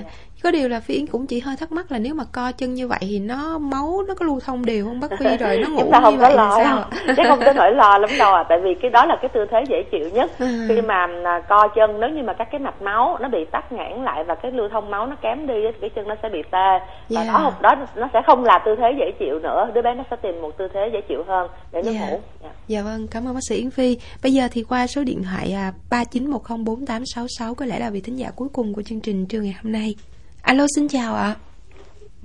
[0.43, 2.73] Có điều là Phi Yến cũng chỉ hơi thắc mắc là nếu mà co chân
[2.73, 5.37] như vậy thì nó máu nó có lưu thông đều không bác Phi?
[5.37, 6.51] Rồi nó ngủ chúng ta không như có vậy lo.
[6.63, 6.83] sao?
[7.17, 9.45] Chứ không tới nỗi lo lắm đâu à tại vì cái đó là cái tư
[9.51, 10.45] thế dễ chịu nhất Ừ.
[10.69, 13.71] khi mà à, co chân nếu như mà các cái mạch máu nó bị tắc
[13.71, 16.29] nghẽn lại và cái lưu thông máu nó kém đi thì cái chân nó sẽ
[16.29, 16.79] bị tê
[17.09, 17.27] và Yeah.
[17.27, 20.03] đó không đó nó sẽ không là tư thế dễ chịu nữa đứa bé nó
[20.11, 22.11] sẽ tìm một tư thế dễ chịu hơn để nó Yeah.
[22.11, 22.49] ngủ Dạ.
[22.67, 23.97] Dạ vâng, cảm ơn bác sĩ Yến Phi.
[24.23, 28.27] Bây giờ thì qua số điện thoại à, 39104866 có lẽ là vị thính giả
[28.35, 29.95] cuối cùng của chương trình trưa ngày hôm nay.
[30.41, 31.35] Alo xin chào ạ.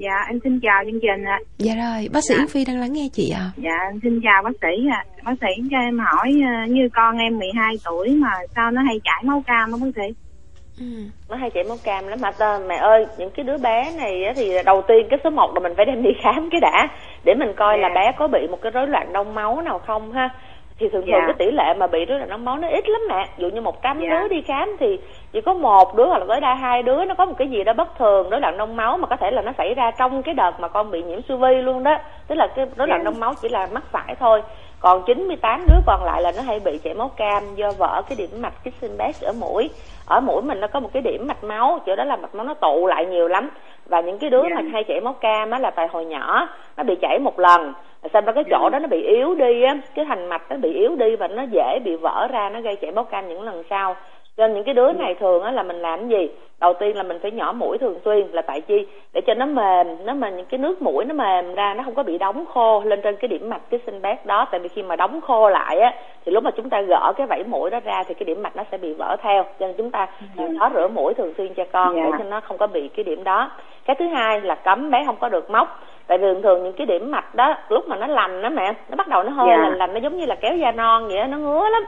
[0.00, 1.38] Dạ, em xin chào chương trình ạ.
[1.58, 2.40] Dạ rồi, bác sĩ Dạ.
[2.40, 3.44] Yến Phi đang lắng nghe chị ạ.
[3.56, 5.04] Dạ, em xin chào bác sĩ ạ.
[5.24, 9.00] Bác sĩ cho em hỏi ờ, như con em 12 tuổi mà sao nó hay
[9.04, 10.14] chảy máu cam đó bác sĩ?
[10.80, 10.86] Ừ.
[11.30, 14.24] nó hay chảy máu cam lắm mà ta, mẹ ơi những cái đứa bé này
[14.24, 16.88] á, thì đầu tiên cái số 1 là mình phải đem đi khám cái đã
[17.24, 17.94] để mình coi là Dạ.
[17.94, 20.28] bé có bị một cái rối loạn đông máu nào không ha
[20.78, 21.26] thì thường thường Dạ.
[21.26, 23.48] cái tỷ lệ mà bị rối loạn đông máu nó ít lắm mẹ ví dụ
[23.48, 24.08] như 100 Dạ.
[24.10, 24.86] đứa đi khám thì
[25.32, 27.64] chỉ có một đứa hoặc là tối đa hai đứa nó có một cái gì
[27.64, 30.22] đó bất thường rối loạn đông máu mà có thể là nó xảy ra trong
[30.22, 31.96] cái đợt mà con bị nhiễm siêu vi luôn đó.
[32.28, 33.04] Tức là cái rối loạn Dạ.
[33.04, 34.42] đông máu chỉ là mắc phải thôi.
[34.80, 38.16] Còn 98 đứa còn lại là nó hay bị chảy máu cam do vỡ cái
[38.16, 39.70] điểm mạch Kissenberg ở mũi.
[40.06, 42.46] Ở mũi mình nó có một cái điểm mạch máu chỗ đó là mạch máu
[42.46, 43.50] nó tụ lại nhiều lắm.
[43.86, 44.56] Và những cái đứa Dạ.
[44.56, 47.72] mà hay chảy máu cam á là tại hồi nhỏ nó bị chảy một lần
[48.12, 50.72] xong đó cái chỗ đó nó bị yếu đi á cái thành mạch nó bị
[50.72, 53.62] yếu đi và nó dễ bị vỡ ra nó gây chảy máu cam những lần
[53.70, 53.96] sau
[54.40, 56.28] cho nên những cái đứa này thường á là mình làm cái gì?
[56.60, 58.86] Đầu tiên là mình phải nhỏ mũi thường xuyên là tại chi?
[59.12, 61.94] Để cho nó mềm nó mà những cái nước mũi nó mềm ra nó không
[61.94, 64.46] có bị đóng khô lên trên cái điểm mạch cái Kissenberg đó.
[64.50, 67.26] Tại vì khi mà đóng khô lại á thì lúc mà chúng ta gỡ cái
[67.26, 69.42] vảy mũi đó ra thì cái điểm mạch nó sẽ bị vỡ theo.
[69.60, 72.02] Cho nên chúng ta chịu khó rửa mũi thường xuyên cho con Dạ.
[72.04, 73.50] để cho nó không có bị cái điểm đó.
[73.84, 75.80] Cái thứ hai là cấm bé không có được móc.
[76.06, 78.72] Tại vì thường thường những cái điểm mạch đó lúc mà nó lành đó mẹ
[78.88, 79.56] nó bắt đầu nó hơi Dạ.
[79.56, 81.82] lành lành nó giống như là kéo da non vậy đó, nó ngứa lắm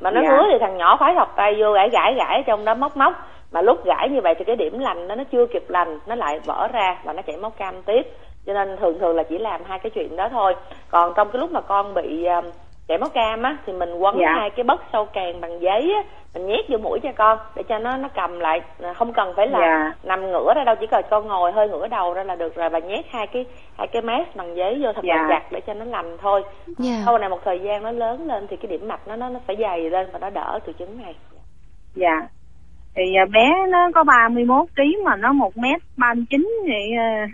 [0.00, 0.28] mà nó Dạ.
[0.30, 3.14] ngứa thì thằng nhỏ khoái thọc tay vô gãi gãi gãi trong đó móc móc.
[3.52, 6.14] Mà lúc gãi như vậy thì cái điểm lành đó nó chưa kịp lành nó
[6.14, 8.02] lại vỡ ra và nó chảy máu cam tiếp.
[8.46, 10.54] Cho nên thường thường là chỉ làm hai cái chuyện đó thôi.
[10.90, 12.44] Còn trong cái lúc mà con bị um,
[12.88, 14.32] chảy máu cam á thì mình quấn Dạ.
[14.34, 16.02] hai cái bất sâu càng bằng giấy á
[16.34, 18.60] mình nhét vô mũi cho con để cho nó nó cầm lại
[18.96, 19.92] không cần phải là Dạ.
[20.02, 22.68] nằm ngửa ra đâu chỉ cần con ngồi hơi ngửa đầu ra là được rồi
[22.70, 23.44] và nhét hai cái
[23.78, 25.26] hai cái mask bằng giấy vô thật là Dạ.
[25.28, 26.42] chặt để cho nó lành thôi
[26.78, 27.02] Dạ.
[27.04, 29.40] sau này một thời gian nó lớn lên thì cái điểm mạch nó nó nó
[29.46, 31.14] phải dày lên và nó đỡ từ chứng này
[31.94, 32.22] dạ
[32.96, 37.26] thì à, bé nó có 31 kg mà nó một mét ba chín thì à,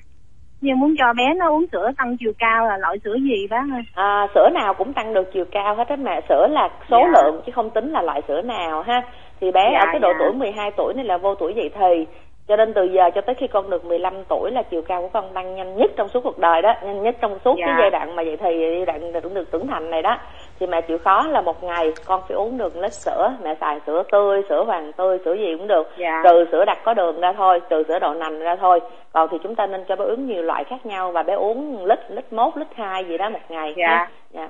[0.61, 3.63] nhưng muốn cho bé nó uống sữa tăng chiều cao là loại sữa gì bác
[3.73, 7.01] ơi à, sữa nào cũng tăng được chiều cao hết á mẹ sữa là số
[7.15, 7.23] Dạ.
[7.23, 9.03] lượng chứ không tính là loại sữa nào ha
[9.41, 10.17] thì bé Dạ, ở cái độ dạ.
[10.19, 12.07] tuổi 12 tuổi này là vô tuổi dậy thì
[12.49, 15.09] cho nên từ giờ cho tới khi con được 15 tuổi là chiều cao của
[15.13, 17.67] con tăng nhanh nhất trong suốt cuộc đời đó nhanh nhất trong suốt Dạ.
[17.67, 20.19] cái giai đoạn mà dậy thì giai đoạn tưởng được trưởng thành này đó
[20.61, 23.81] thì mẹ chịu khó là một ngày con phải uống được lít sữa mẹ xài
[23.87, 26.21] sữa tươi sữa hoàng tươi sữa gì cũng được Dạ.
[26.25, 28.81] trừ sữa đặc có đường ra thôi trừ sữa đậu nành ra thôi
[29.13, 31.85] còn thì chúng ta nên cho bé uống nhiều loại khác nhau và bé uống
[31.85, 33.87] lít lít mốt lít hai gì đó một ngày Dạ.
[33.89, 34.09] ha.
[34.31, 34.49] dạ.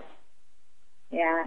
[1.10, 1.44] dạ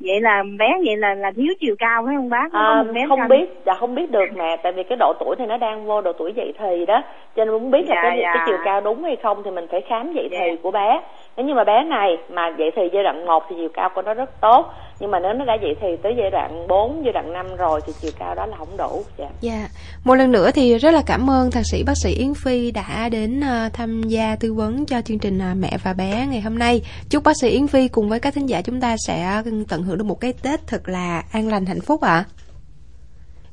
[0.00, 3.08] vậy là bé vậy là là thiếu chiều cao phải không bác À, một mét
[3.08, 5.86] không biết dạ không biết được mẹ tại vì cái độ tuổi này nó đang
[5.86, 7.02] vô độ tuổi dậy thì đó
[7.36, 8.30] cho nên muốn biết là Dạ, cái, dạ.
[8.34, 10.38] cái chiều cao đúng hay không thì mình phải khám dậy Dạ.
[10.40, 11.00] thì của bé
[11.36, 14.02] nếu như mà bé này mà dậy thì giai đoạn 1 thì chiều cao của
[14.02, 14.66] nó rất tốt
[15.00, 17.80] nhưng mà nếu nó đã vậy thì tới giai đoạn 4, giai đoạn 5 rồi
[17.86, 19.70] thì chiều cao đó là không đủ dạ yeah.
[20.04, 23.08] một lần nữa thì rất là cảm ơn thạc sĩ bác sĩ Yến Phi đã
[23.08, 26.58] đến ờ, tham gia tư vấn cho chương trình ờ, Mẹ và bé ngày hôm
[26.58, 26.82] nay.
[27.10, 29.82] Chúc bác sĩ Yến Phi cùng với các thính giả chúng ta sẽ ờ, tận
[29.82, 32.24] hưởng được một cái Tết thật là an lành hạnh phúc ạ.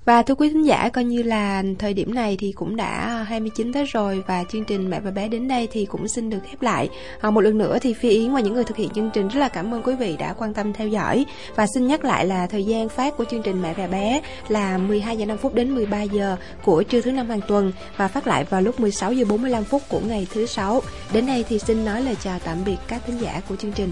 [0.06, 3.74] Và thưa quý thính giả, coi như là thời điểm này thì cũng đã 29
[3.74, 6.62] Tết rồi và chương trình Mẹ và bé đến đây thì cũng xin được khép
[6.62, 6.90] lại.
[7.22, 9.40] À, một lần nữa thì Phi Yến và những người thực hiện chương trình rất
[9.40, 11.26] là cảm ơn quý vị đã quan tâm theo dõi
[11.56, 14.78] và xin nhắc lại là thời gian phát của chương trình Mẹ và bé là
[14.78, 18.28] 12 giờ 5 phút đến 13 giờ của trưa thứ năm hàng tuần và phát
[18.28, 20.82] lại vào lúc 16 giờ 45 phút của ngày thứ sáu.
[21.14, 23.92] Đến đây thì xin nói lời chào tạm biệt các thính giả của chương trình.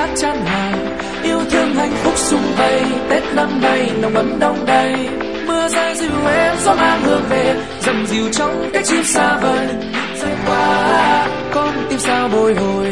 [0.00, 4.66] Cát chan ngàn yêu thương hạnh phúc sung vầy, tết năm nay nồng ấm đông
[4.66, 5.08] đầy.
[5.46, 9.66] Mưa rơi dịu em gió mang hương về, dầm dìu trong cái chim xa vời.
[10.20, 12.86] Rơi qua, con tim sao bồi hồi?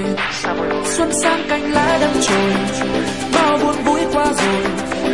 [0.85, 2.53] Xuân sang cánh lá đâm chồi
[3.35, 4.63] bao buồn vui qua rồi.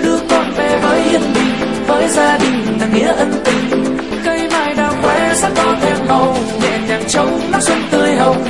[0.02, 1.54] Đưa con về với yên bình,
[1.86, 3.84] với gia đình là nghĩa ân tình.
[4.24, 8.44] Cây mai đào khoe sắc có thêm màu, nhẹ nhàng trong nắng xuân tươi hồng.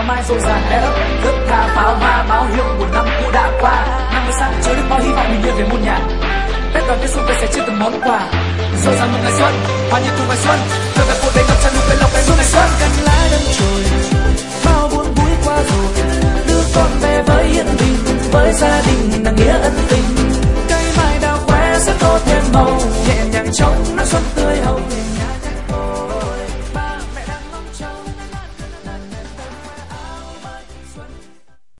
[0.00, 0.94] áo mai rộn ràng đã ấp
[1.24, 3.86] Gấp tha pháo hoa báo hiệu một năm cũ đã qua.
[4.12, 5.98] Năm mới sang chứa được bao hy vọng mình đưa về muôn nhà.
[6.74, 8.20] Tết đoàn kết xung quanh sẽ chia từng món quà.
[8.84, 9.52] Rộn ràng một ngày xuân,
[9.90, 10.58] hoa như thu ngày xuân.
[10.94, 12.68] Thời về cuộc đời ngập tràn nụ cười lộc cái du ngày xuân.
[12.80, 13.82] Cánh lá đâm chồi,
[14.64, 16.04] bao buồn vui qua rồi.
[16.48, 17.96] Đưa con về với yên bình,
[18.32, 20.04] với gia đình nặng nghĩa ân tình.
[20.68, 24.82] Cây mai đào khoe sẽ có thêm màu Nhẹ nhàng trong nắng xuân tươi hồng.